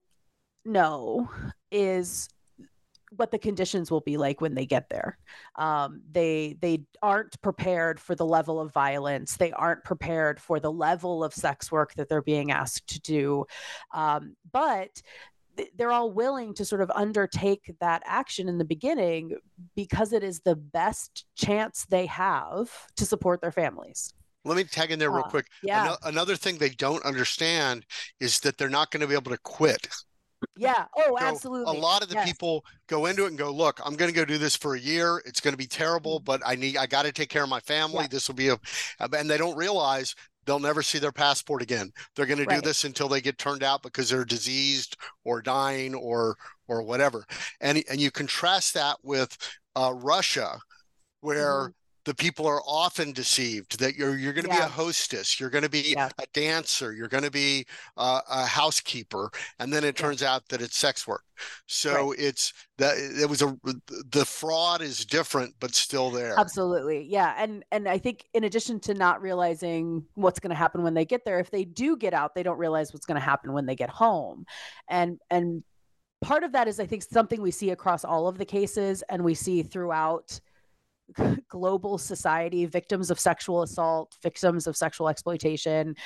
[0.65, 1.29] know
[1.73, 2.29] is
[3.11, 5.19] what the conditions will be like when they get there.
[5.57, 9.37] Um, they they aren't prepared for the level of violence.
[9.37, 13.47] They aren't prepared for the level of sex work that they're being asked to do.
[13.93, 15.03] Um, but
[15.77, 19.37] they're all willing to sort of undertake that action in the beginning
[19.75, 24.15] because it is the best chance they have to support their families.
[24.45, 25.47] Let me tag in there real uh, quick.
[25.63, 25.97] Yeah.
[26.05, 27.85] another thing they don't understand
[28.21, 29.89] is that they're not going to be able to quit
[30.57, 30.87] yeah.
[30.97, 31.77] Oh, so absolutely.
[31.77, 32.29] A lot of the yes.
[32.29, 34.81] people go into it and go, look, I'm going to go do this for a
[34.81, 35.23] year.
[35.25, 36.25] It's going to be terrible, mm-hmm.
[36.25, 38.03] but I need, I got to take care of my family.
[38.03, 38.09] Yeah.
[38.09, 38.59] This will be a,
[39.01, 40.15] and they don't realize
[40.47, 41.93] they'll never see their passport again.
[42.15, 45.95] They're going to do this until they get turned out because they're diseased or dying
[45.95, 46.37] or,
[46.69, 47.25] or whatever.
[47.61, 49.37] And, and you contrast that with
[49.77, 50.59] uh, Russia,
[51.21, 51.71] where mm-hmm
[52.05, 54.61] the people are often deceived that you're you're going to yeah.
[54.61, 56.09] be a hostess, you're going to be yeah.
[56.19, 60.35] a dancer, you're going to be uh, a housekeeper, and then it turns yeah.
[60.35, 61.25] out that it's sex work.
[61.67, 62.19] So right.
[62.19, 63.57] it's that it was a
[64.11, 66.35] the fraud is different, but still there.
[66.39, 70.83] Absolutely, yeah, and and I think in addition to not realizing what's going to happen
[70.83, 73.25] when they get there, if they do get out, they don't realize what's going to
[73.25, 74.47] happen when they get home,
[74.89, 75.63] and and
[76.23, 79.23] part of that is I think something we see across all of the cases, and
[79.23, 80.41] we see throughout
[81.49, 85.97] global society, victims of sexual assault, victims of sexual exploitation,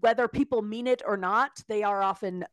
[0.00, 2.44] whether people mean it or not, they are often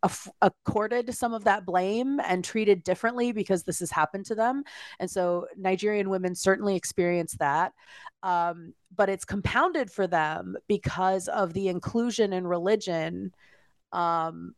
[0.41, 4.63] accorded some of that blame and treated differently because this has happened to them.
[4.99, 7.73] And so Nigerian women certainly experience that.
[8.23, 13.33] Um, but it's compounded for them because of the inclusion in religion
[13.91, 14.53] um,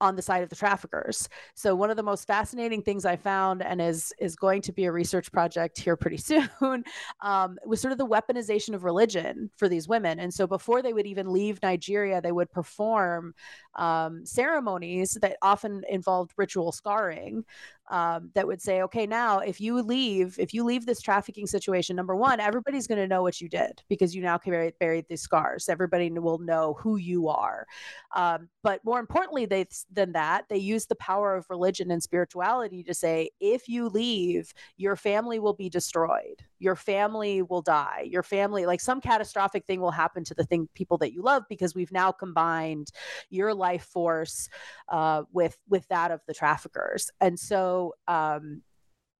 [0.00, 1.28] on the side of the traffickers.
[1.54, 4.84] So one of the most fascinating things I found, and is is going to be
[4.84, 6.84] a research project here pretty soon,
[7.20, 10.20] um, was sort of the weaponization of religion for these women.
[10.20, 13.34] And so before they would even leave Nigeria, they would perform
[13.74, 17.44] um, ceremonies that often involved ritual scarring
[17.88, 21.94] um, that would say, okay, now if you leave, if you leave this trafficking situation,
[21.96, 25.22] number one, everybody's going to know what you did because you now carry buried these
[25.22, 25.68] scars.
[25.68, 27.66] Everybody will know who you are.
[28.14, 32.82] Um, but more importantly, they than that, they use the power of religion and spirituality
[32.84, 38.22] to say, if you leave, your family will be destroyed your family will die your
[38.22, 41.74] family like some catastrophic thing will happen to the thing people that you love because
[41.74, 42.90] we've now combined
[43.30, 44.48] your life force
[44.88, 47.10] uh, with with that of the traffickers.
[47.20, 48.62] And so um,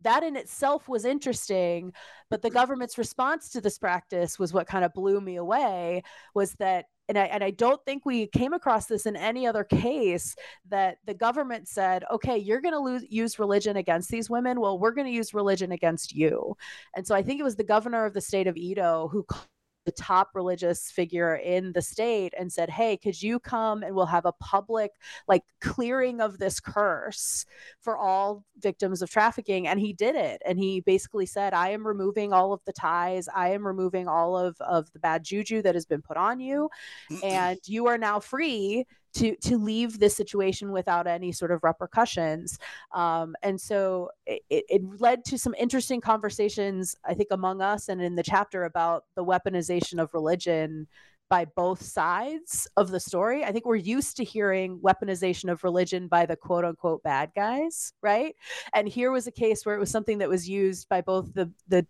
[0.03, 1.93] that in itself was interesting
[2.28, 6.03] but the government's response to this practice was what kind of blew me away
[6.34, 9.64] was that and I, and I don't think we came across this in any other
[9.64, 10.34] case
[10.68, 14.61] that the government said, okay, you're going to use religion against these women.
[14.61, 16.57] Well, we're going to use religion against you.
[16.96, 19.24] And so I think it was the governor of the state of Edo who
[19.87, 24.05] the top religious figure in the state and said, Hey, could you come and we'll
[24.05, 24.91] have a public
[25.26, 27.47] like clearing of this curse
[27.80, 29.66] for all victims of trafficking?
[29.66, 30.43] And he did it.
[30.45, 34.37] And he basically said, I am removing all of the ties, I am removing all
[34.37, 36.68] of, of the bad juju that has been put on you,
[37.22, 38.84] and you are now free
[39.16, 42.58] to to leave this situation without any sort of repercussions.
[42.92, 48.00] Um, and so it, it led to some interesting conversations, I think, among us and
[48.00, 50.86] in the chapter about the weaponization of religion
[51.28, 53.44] by both sides of the story.
[53.44, 57.92] I think we're used to hearing weaponization of religion by the quote unquote bad guys,
[58.02, 58.34] right?
[58.74, 61.50] And here was a case where it was something that was used by both the
[61.68, 61.86] the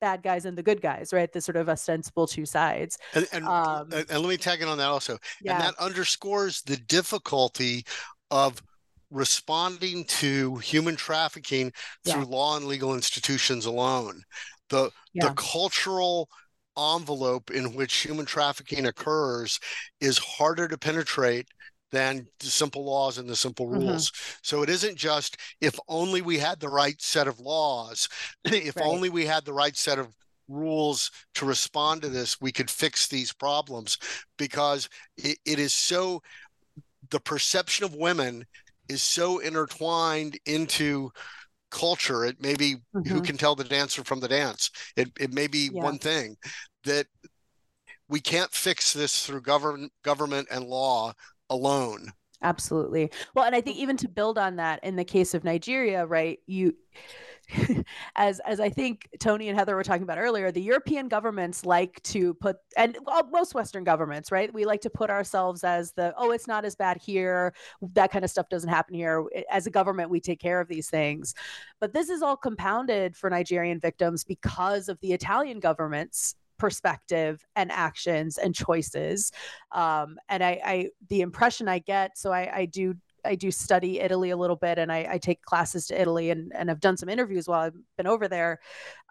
[0.00, 1.32] bad guys and the good guys, right?
[1.32, 2.98] The sort of ostensible two sides.
[3.14, 5.18] And, and, um, and let me tag in on that also.
[5.42, 5.54] Yeah.
[5.54, 7.84] And that underscores the difficulty
[8.30, 8.62] of
[9.10, 11.72] responding to human trafficking
[12.04, 12.28] through yeah.
[12.28, 14.22] law and legal institutions alone.
[14.70, 15.28] The yeah.
[15.28, 16.28] the cultural
[16.76, 19.60] envelope in which human trafficking occurs
[20.00, 21.46] is harder to penetrate
[21.94, 23.80] than the simple laws and the simple mm-hmm.
[23.80, 24.10] rules.
[24.10, 24.38] Mm-hmm.
[24.42, 28.08] So it isn't just if only we had the right set of laws,
[28.44, 28.86] if right.
[28.86, 30.08] only we had the right set of
[30.48, 33.98] rules to respond to this, we could fix these problems
[34.36, 36.22] because it, it is so,
[37.10, 38.44] the perception of women
[38.88, 41.10] is so intertwined into
[41.70, 42.24] culture.
[42.24, 43.08] It may be mm-hmm.
[43.08, 44.70] who can tell the dancer from the dance.
[44.96, 45.82] It, it may be yeah.
[45.82, 46.36] one thing
[46.84, 47.06] that
[48.08, 51.12] we can't fix this through government government and law
[51.50, 52.12] alone.
[52.42, 53.10] Absolutely.
[53.34, 56.38] Well, and I think even to build on that, in the case of Nigeria, right,
[56.46, 56.74] you
[58.16, 62.02] as as I think Tony and Heather were talking about earlier, the European governments like
[62.04, 64.52] to put and well, most Western governments, right?
[64.52, 67.54] We like to put ourselves as the oh, it's not as bad here.
[67.92, 69.24] That kind of stuff doesn't happen here.
[69.50, 71.34] As a government, we take care of these things.
[71.80, 76.34] But this is all compounded for Nigerian victims because of the Italian government's
[76.64, 79.30] perspective and actions and choices.
[79.72, 82.94] Um, and I, I the impression i get so I, I do
[83.24, 86.52] I do study Italy a little bit and I, I take classes to Italy and,
[86.54, 88.60] and I've done some interviews while I've been over there.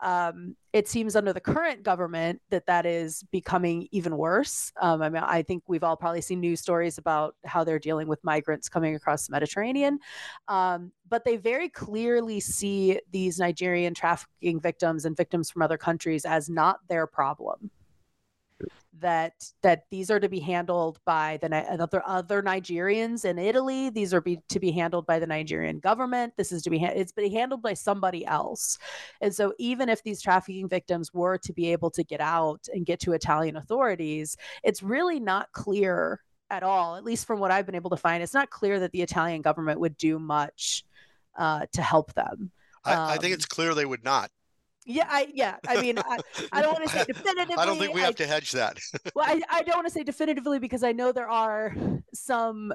[0.01, 4.71] Um, it seems under the current government that that is becoming even worse.
[4.81, 8.07] Um, I mean, I think we've all probably seen news stories about how they're dealing
[8.07, 9.99] with migrants coming across the Mediterranean.
[10.47, 16.25] Um, but they very clearly see these Nigerian trafficking victims and victims from other countries
[16.25, 17.71] as not their problem
[18.99, 19.33] that
[19.63, 23.89] that these are to be handled by the other other Nigerians in Italy.
[23.89, 26.33] These are be, to be handled by the Nigerian government.
[26.37, 28.77] This is to be it's be handled by somebody else.
[29.21, 32.85] And so even if these trafficking victims were to be able to get out and
[32.85, 37.65] get to Italian authorities, it's really not clear at all, at least from what I've
[37.65, 38.21] been able to find.
[38.21, 40.85] It's not clear that the Italian government would do much
[41.35, 42.51] uh, to help them.
[42.85, 44.29] I, um, I think it's clear they would not.
[44.85, 45.55] Yeah, I yeah.
[45.67, 46.17] I mean, I,
[46.51, 47.55] I don't want to say definitively.
[47.57, 48.79] I don't think we have I, to hedge that.
[49.15, 51.75] well, I, I don't want to say definitively because I know there are
[52.13, 52.73] some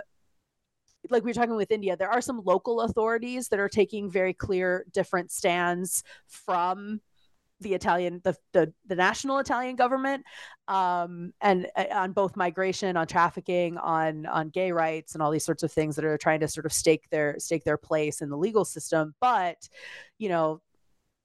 [1.10, 4.34] like we were talking with India, there are some local authorities that are taking very
[4.34, 7.00] clear different stands from
[7.60, 10.24] the Italian, the the, the national Italian government,
[10.68, 15.44] um, and uh, on both migration, on trafficking, on on gay rights, and all these
[15.44, 18.30] sorts of things that are trying to sort of stake their stake their place in
[18.30, 19.14] the legal system.
[19.20, 19.68] But
[20.18, 20.60] you know,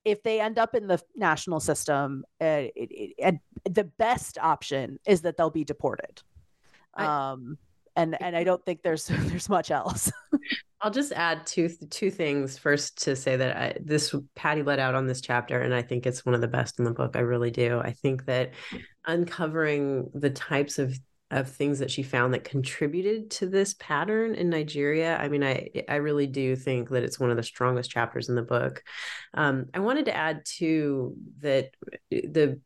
[0.05, 3.39] if they end up in the national system, uh, it, it,
[3.69, 6.21] the best option is that they'll be deported.
[6.93, 7.57] I, um,
[7.95, 10.11] and and I don't think there's there's much else.
[10.81, 12.57] I'll just add two two things.
[12.57, 16.05] First, to say that I, this Patty let out on this chapter, and I think
[16.05, 17.15] it's one of the best in the book.
[17.15, 17.79] I really do.
[17.79, 18.51] I think that
[19.05, 20.97] uncovering the types of
[21.33, 25.17] of things that she found that contributed to this pattern in Nigeria.
[25.17, 28.35] I mean, I I really do think that it's one of the strongest chapters in
[28.35, 28.83] the book.
[29.33, 31.71] Um, I wanted to add too that
[32.11, 32.59] the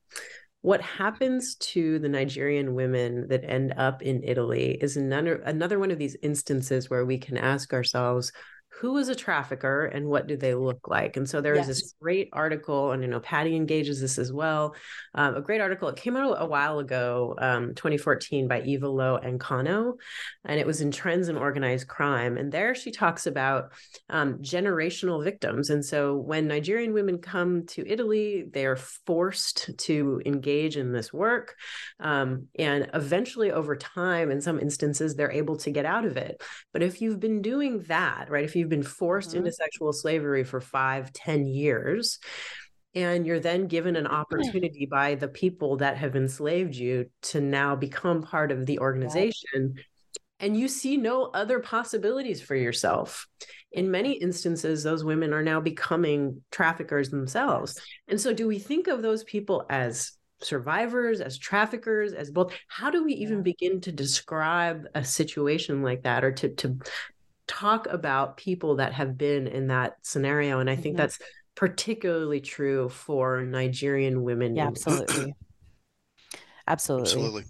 [0.62, 5.92] what happens to the Nigerian women that end up in Italy is another another one
[5.92, 8.34] of these instances where we can ask ourselves
[8.80, 11.18] who is a trafficker and what do they look like?
[11.18, 11.68] And so there yes.
[11.68, 14.76] is this great article, and you know, Patty engages this as well.
[15.16, 15.90] Um, a great article.
[15.90, 19.94] It came out a while ago, um, 2014, by Eva Lo Iacono,
[20.46, 22.38] and it was in Trends in Organized Crime.
[22.38, 23.72] And there she talks about
[24.10, 25.72] um, generational victims.
[25.72, 31.12] And so when Nigerian women come to Italy, they are forced to engage in this
[31.12, 31.56] work,
[32.00, 36.44] um, and eventually, over time, in some instances, they're able to get out of it.
[36.74, 39.40] But if you've been doing that, right, if you you've been forced mm-hmm.
[39.40, 42.20] into sexual slavery for five, ten years,
[42.94, 47.76] and you're then given an opportunity by the people that have enslaved you to now
[47.76, 49.76] become part of the organization.
[50.40, 53.28] And you see no other possibilities for yourself.
[53.72, 57.80] In many instances, those women are now becoming traffickers themselves.
[58.08, 60.12] And so, do we think of those people as
[60.42, 62.54] survivors, as traffickers, as both?
[62.68, 66.78] How do we even begin to describe a situation like that or to, to
[67.48, 70.60] talk about people that have been in that scenario.
[70.60, 71.04] And I think mm-hmm.
[71.04, 71.20] that's
[71.56, 74.56] particularly true for Nigerian women.
[74.56, 75.34] Yeah, absolutely.
[76.68, 77.12] absolutely.
[77.12, 77.44] Absolutely.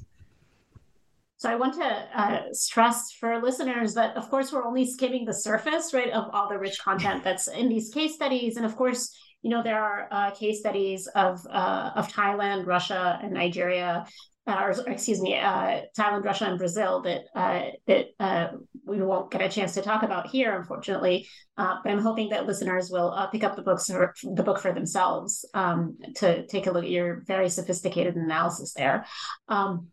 [1.40, 5.34] So I want to uh, stress for listeners that, of course, we're only skimming the
[5.34, 9.16] surface, right, of all the rich content that's in these case studies, and of course,
[9.44, 14.08] you know there are uh, case studies of uh, of Thailand, Russia, and Nigeria
[14.48, 18.48] uh, or, excuse me, uh, Thailand, Russia, and Brazil that uh, that uh,
[18.88, 21.28] we won't get a chance to talk about here, unfortunately.
[21.58, 24.60] Uh, but I'm hoping that listeners will uh, pick up the books or the book
[24.60, 29.06] for themselves um, to take a look at your very sophisticated analysis there.
[29.48, 29.88] Um,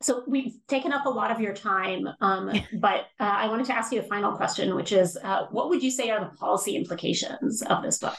[0.00, 3.92] so we've taken up a lot of your time, um, but I wanted to ask
[3.92, 5.18] you a final question, which is,
[5.50, 8.18] what would you say are the policy implications of this book?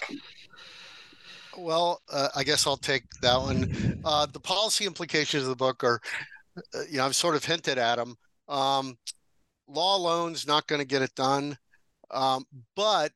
[1.58, 4.02] Well, uh, I guess I'll take that one.
[4.06, 6.02] Uh, the policy implications of the book are,
[6.74, 8.18] uh, you know, I've sort of hinted at them.
[9.70, 11.58] Law alone's not going to get it done,
[12.12, 12.46] um,
[12.76, 13.12] but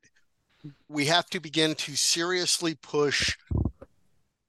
[0.88, 3.36] we have to begin to seriously push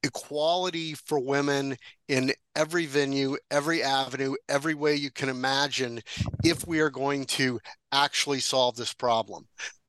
[0.04, 1.76] equality for women
[2.08, 6.00] in every venue, every avenue, every way you can imagine
[6.44, 7.58] if we are going to
[7.90, 9.46] actually solve this problem.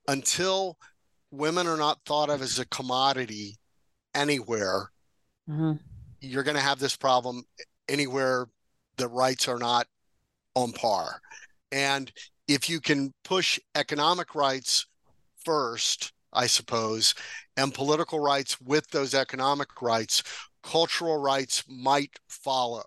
[0.08, 0.78] Until
[1.32, 3.58] women are not thought of as a commodity
[4.14, 4.90] anywhere,
[5.50, 5.74] mm-hmm.
[6.22, 7.44] you're going to have this problem
[7.90, 8.48] anywhere
[8.98, 9.86] the rights are not
[10.56, 11.20] on par.
[11.72, 12.12] And
[12.48, 14.86] if you can push economic rights
[15.44, 17.14] first, I suppose,
[17.58, 20.24] and political rights with those economic rights,
[20.64, 22.84] cultural rights might follow.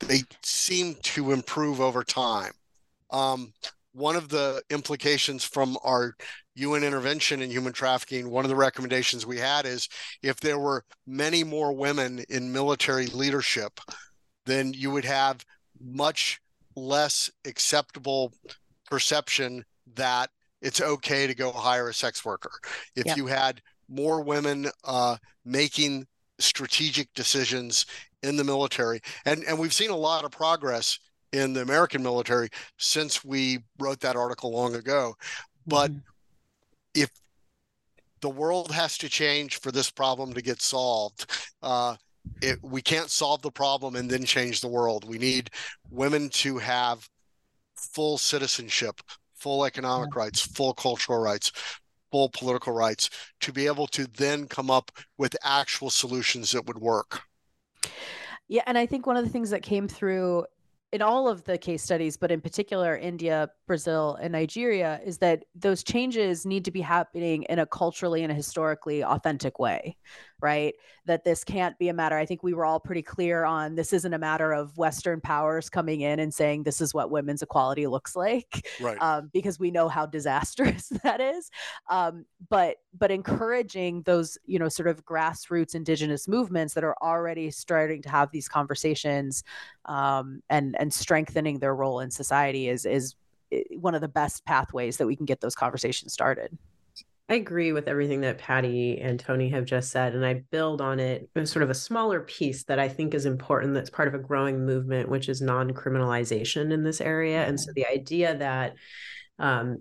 [0.00, 2.52] They seem to improve over time.
[3.10, 3.52] Um,
[3.92, 6.16] one of the implications from our
[6.54, 9.88] UN intervention in human trafficking, one of the recommendations we had is
[10.22, 13.80] if there were many more women in military leadership,
[14.46, 15.44] then you would have
[15.80, 16.40] much
[16.76, 18.32] less acceptable
[18.90, 19.64] perception
[19.94, 22.52] that it's okay to go hire a sex worker.
[22.94, 23.16] If yeah.
[23.16, 26.06] you had more women uh, making
[26.38, 27.86] strategic decisions
[28.22, 30.98] in the military, and and we've seen a lot of progress
[31.32, 32.48] in the American military
[32.78, 35.14] since we wrote that article long ago,
[35.66, 36.00] but mm-hmm.
[36.94, 37.10] if
[38.20, 41.26] the world has to change for this problem to get solved.
[41.60, 41.96] Uh,
[42.40, 45.08] it, we can't solve the problem and then change the world.
[45.08, 45.50] We need
[45.90, 47.08] women to have
[47.76, 49.00] full citizenship,
[49.34, 51.52] full economic rights, full cultural rights,
[52.10, 53.10] full political rights
[53.40, 57.22] to be able to then come up with actual solutions that would work.
[58.48, 60.44] Yeah, and I think one of the things that came through
[60.92, 65.46] in all of the case studies, but in particular India, Brazil, and Nigeria, is that
[65.54, 69.96] those changes need to be happening in a culturally and a historically authentic way,
[70.42, 70.74] right?
[71.06, 72.18] That this can't be a matter.
[72.18, 75.70] I think we were all pretty clear on this isn't a matter of Western powers
[75.70, 78.98] coming in and saying this is what women's equality looks like, right?
[79.00, 81.50] Um, because we know how disastrous that is.
[81.88, 87.50] Um, but but encouraging those you know sort of grassroots indigenous movements that are already
[87.50, 89.44] starting to have these conversations
[89.86, 93.14] um, and and strengthening their role in society is is
[93.52, 96.56] Eh, one of the best pathways that we can get those conversations started.
[97.28, 101.00] I agree with everything that Patty and Tony have just said, and I build on
[101.00, 104.14] it as sort of a smaller piece that I think is important that's part of
[104.14, 107.46] a growing movement, which is non criminalization in this area.
[107.46, 107.74] And so mm-hmm.
[107.76, 108.74] the idea that
[109.42, 109.78] um,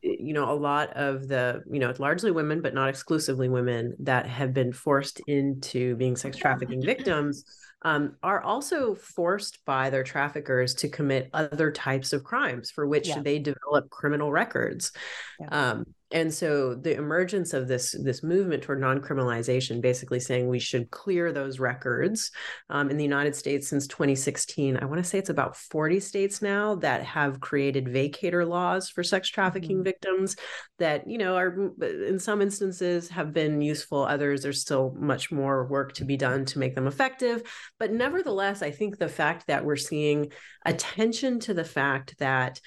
[0.00, 4.26] you know, a lot of the, you know, largely women, but not exclusively women that
[4.26, 7.44] have been forced into being sex trafficking victims
[7.82, 13.08] um, are also forced by their traffickers to commit other types of crimes for which
[13.08, 13.20] yeah.
[13.20, 14.92] they develop criminal records.
[15.40, 15.48] Yeah.
[15.50, 20.90] Um, and so the emergence of this this movement toward non-criminalization basically saying we should
[20.90, 22.30] clear those records
[22.68, 26.42] um, in the united states since 2016 i want to say it's about 40 states
[26.42, 29.84] now that have created vacatur laws for sex trafficking mm-hmm.
[29.84, 30.36] victims
[30.78, 35.66] that you know are in some instances have been useful others there's still much more
[35.66, 37.42] work to be done to make them effective
[37.78, 40.30] but nevertheless i think the fact that we're seeing
[40.66, 42.60] attention to the fact that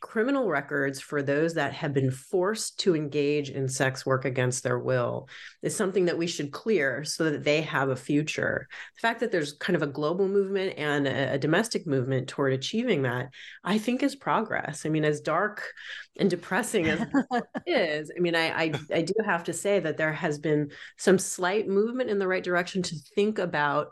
[0.00, 4.78] criminal records for those that have been forced to engage in sex work against their
[4.78, 5.28] will
[5.62, 8.66] is something that we should clear so that they have a future.
[8.96, 12.52] The fact that there's kind of a global movement and a, a domestic movement toward
[12.52, 13.28] achieving that,
[13.62, 14.86] I think is progress.
[14.86, 15.70] I mean, as dark
[16.18, 17.00] and depressing as
[17.32, 20.70] it is, I mean, I, I I do have to say that there has been
[20.96, 23.90] some slight movement in the right direction to think about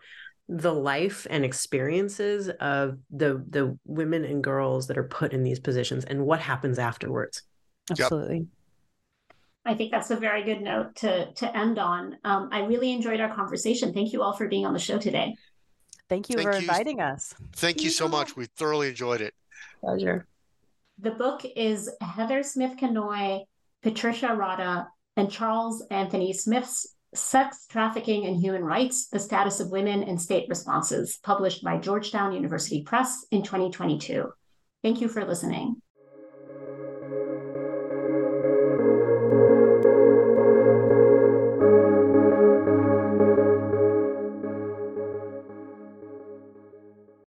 [0.49, 5.61] the life and experiences of the the women and girls that are put in these
[5.61, 7.43] positions and what happens afterwards
[7.91, 8.47] absolutely.
[9.65, 12.17] I think that's a very good note to to end on.
[12.25, 13.93] Um, I really enjoyed our conversation.
[13.93, 15.35] Thank you all for being on the show today.
[16.09, 16.61] Thank you Thank for you.
[16.61, 17.35] inviting us.
[17.53, 18.35] Thank you so much.
[18.35, 19.35] We thoroughly enjoyed it.
[19.81, 20.27] Pleasure.
[20.99, 23.45] The book is Heather Smith Cannoy,
[23.83, 24.87] Patricia Rodda,
[25.17, 30.49] and Charles Anthony Smith's Sex Trafficking and Human Rights The Status of Women and State
[30.49, 34.31] Responses, published by Georgetown University Press in 2022.
[34.83, 35.81] Thank you for listening.